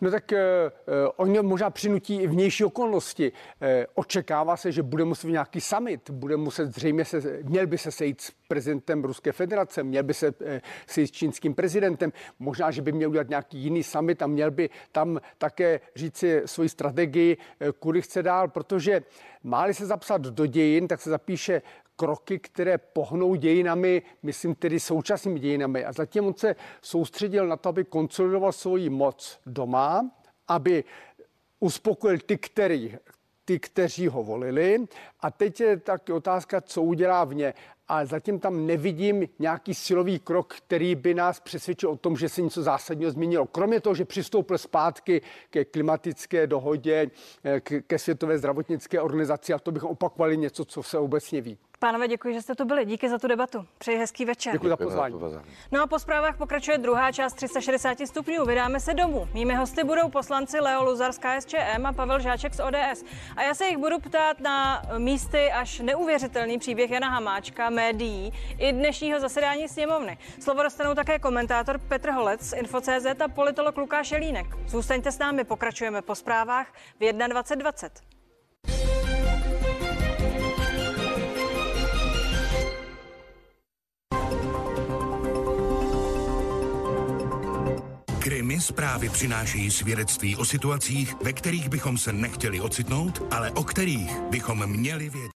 No 0.00 0.10
tak 0.10 0.32
eh, 0.32 0.38
eh, 0.38 0.72
oni 1.16 1.42
možná 1.42 1.70
přinutí 1.70 2.16
i 2.16 2.26
vnější 2.26 2.64
okolnosti. 2.64 3.32
Eh, 3.60 3.86
očekává 3.94 4.56
se, 4.56 4.72
že 4.72 4.82
bude 4.82 5.04
muset 5.04 5.28
nějaký 5.28 5.60
summit, 5.60 6.10
bude 6.10 6.36
muset 6.36 6.74
zřejmě 6.74 7.04
se, 7.04 7.40
měl 7.42 7.66
by 7.66 7.78
se 7.78 7.90
sejít 7.90 8.20
s 8.20 8.32
prezidentem 8.48 9.04
Ruské 9.04 9.32
federace, 9.32 9.82
měl 9.82 10.02
by 10.02 10.14
se 10.14 10.34
eh, 10.44 10.60
sejít 10.86 11.06
s 11.08 11.10
čínským 11.10 11.54
prezidentem, 11.54 12.12
možná, 12.38 12.70
že 12.70 12.82
by 12.82 12.92
měl 12.92 13.10
udělat 13.10 13.28
nějaký 13.28 13.58
jiný 13.58 13.82
summit 13.82 14.22
a 14.22 14.26
měl 14.26 14.50
by 14.50 14.70
tam 14.92 15.20
také 15.38 15.80
říci 15.96 16.42
svoji 16.46 16.68
strategii, 16.68 17.36
eh, 17.60 17.72
kudy 17.72 18.02
chce 18.02 18.22
dál, 18.22 18.48
protože 18.48 19.02
máli 19.42 19.74
se 19.74 19.86
zapsat 19.86 20.20
do 20.20 20.46
dějin, 20.46 20.88
tak 20.88 21.00
se 21.00 21.10
zapíše 21.10 21.62
kroky, 21.96 22.38
které 22.38 22.78
pohnou 22.78 23.34
dějinami, 23.34 24.02
myslím 24.22 24.54
tedy 24.54 24.80
současnými 24.80 25.40
dějinami. 25.40 25.84
A 25.84 25.92
zatím 25.92 26.26
on 26.26 26.34
se 26.34 26.56
soustředil 26.82 27.46
na 27.46 27.56
to, 27.56 27.68
aby 27.68 27.84
konsolidoval 27.84 28.52
svoji 28.52 28.90
moc 28.90 29.38
doma, 29.46 30.10
aby 30.48 30.84
uspokojil 31.60 32.18
ty, 32.26 32.38
který, 32.38 32.96
ty, 33.44 33.58
kteří 33.58 34.08
ho 34.08 34.22
volili. 34.22 34.84
A 35.20 35.30
teď 35.30 35.60
je 35.60 35.76
taky 35.76 36.12
otázka, 36.12 36.60
co 36.60 36.82
udělá 36.82 37.24
vně. 37.24 37.54
A 37.88 38.04
zatím 38.04 38.38
tam 38.40 38.66
nevidím 38.66 39.28
nějaký 39.38 39.74
silový 39.74 40.18
krok, 40.18 40.54
který 40.54 40.94
by 40.94 41.14
nás 41.14 41.40
přesvědčil 41.40 41.90
o 41.90 41.96
tom, 41.96 42.16
že 42.16 42.28
se 42.28 42.42
něco 42.42 42.62
zásadního 42.62 43.10
změnilo. 43.10 43.46
Kromě 43.46 43.80
toho, 43.80 43.94
že 43.94 44.04
přistoupil 44.04 44.58
zpátky 44.58 45.22
ke 45.50 45.64
klimatické 45.64 46.46
dohodě, 46.46 47.10
eh, 47.44 47.60
k- 47.60 47.82
ke 47.86 47.98
Světové 47.98 48.38
zdravotnické 48.38 49.00
organizaci 49.00 49.52
a 49.52 49.58
to 49.58 49.72
bychom 49.72 49.90
opakovali 49.90 50.36
něco, 50.36 50.64
co 50.64 50.82
se 50.82 50.98
obecně 50.98 51.40
ví. 51.40 51.58
Pánové, 51.78 52.08
děkuji, 52.08 52.34
že 52.34 52.42
jste 52.42 52.54
tu 52.54 52.64
byli. 52.64 52.84
Díky 52.84 53.08
za 53.08 53.18
tu 53.18 53.28
debatu. 53.28 53.66
Přeji 53.78 53.98
hezký 53.98 54.24
večer. 54.24 54.52
Děkuji 54.52 54.68
za 54.68 54.76
pozvání. 54.76 55.20
No 55.72 55.82
a 55.82 55.86
po 55.86 55.98
zprávách 55.98 56.36
pokračuje 56.36 56.78
druhá 56.78 57.12
část 57.12 57.32
360 57.32 57.98
stupňů. 58.06 58.44
Vydáme 58.44 58.80
se 58.80 58.94
domů. 58.94 59.28
Mými 59.34 59.54
hosty 59.54 59.84
budou 59.84 60.08
poslanci 60.08 60.60
Leo 60.60 60.84
Luzar 60.84 61.12
z 61.12 61.18
KSČM 61.18 61.86
a 61.86 61.92
Pavel 61.92 62.20
Žáček 62.20 62.54
z 62.54 62.60
ODS. 62.60 63.04
A 63.36 63.42
já 63.42 63.54
se 63.54 63.66
jich 63.66 63.78
budu 63.78 63.98
ptát 63.98 64.40
na 64.40 64.82
místy 64.98 65.52
až 65.52 65.80
neuvěřitelný 65.80 66.58
příběh 66.58 66.90
Jana 66.90 67.08
Hamáčka, 67.08 67.70
médií 67.70 68.32
i 68.58 68.72
dnešního 68.72 69.20
zasedání 69.20 69.68
sněmovny. 69.68 70.18
Slovo 70.40 70.62
dostanou 70.62 70.94
také 70.94 71.18
komentátor 71.18 71.78
Petr 71.78 72.10
Holec 72.10 72.40
z 72.40 72.52
Info.cz 72.52 73.20
a 73.24 73.28
politolog 73.28 73.76
Lukáš 73.76 74.10
Jelínek. 74.10 74.46
Zůstaňte 74.66 75.12
s 75.12 75.18
námi, 75.18 75.44
pokračujeme 75.44 76.02
po 76.02 76.14
zprávách 76.14 76.66
v 77.00 77.02
21.20. 77.02 78.15
Krimi 88.26 88.60
zprávy 88.60 89.08
přinášejí 89.08 89.70
svědectví 89.70 90.36
o 90.36 90.44
situacích, 90.44 91.14
ve 91.24 91.32
kterých 91.32 91.68
bychom 91.68 91.98
se 91.98 92.12
nechtěli 92.12 92.60
ocitnout, 92.60 93.22
ale 93.30 93.50
o 93.50 93.64
kterých 93.64 94.20
bychom 94.30 94.66
měli 94.66 95.10
vědět. 95.10 95.30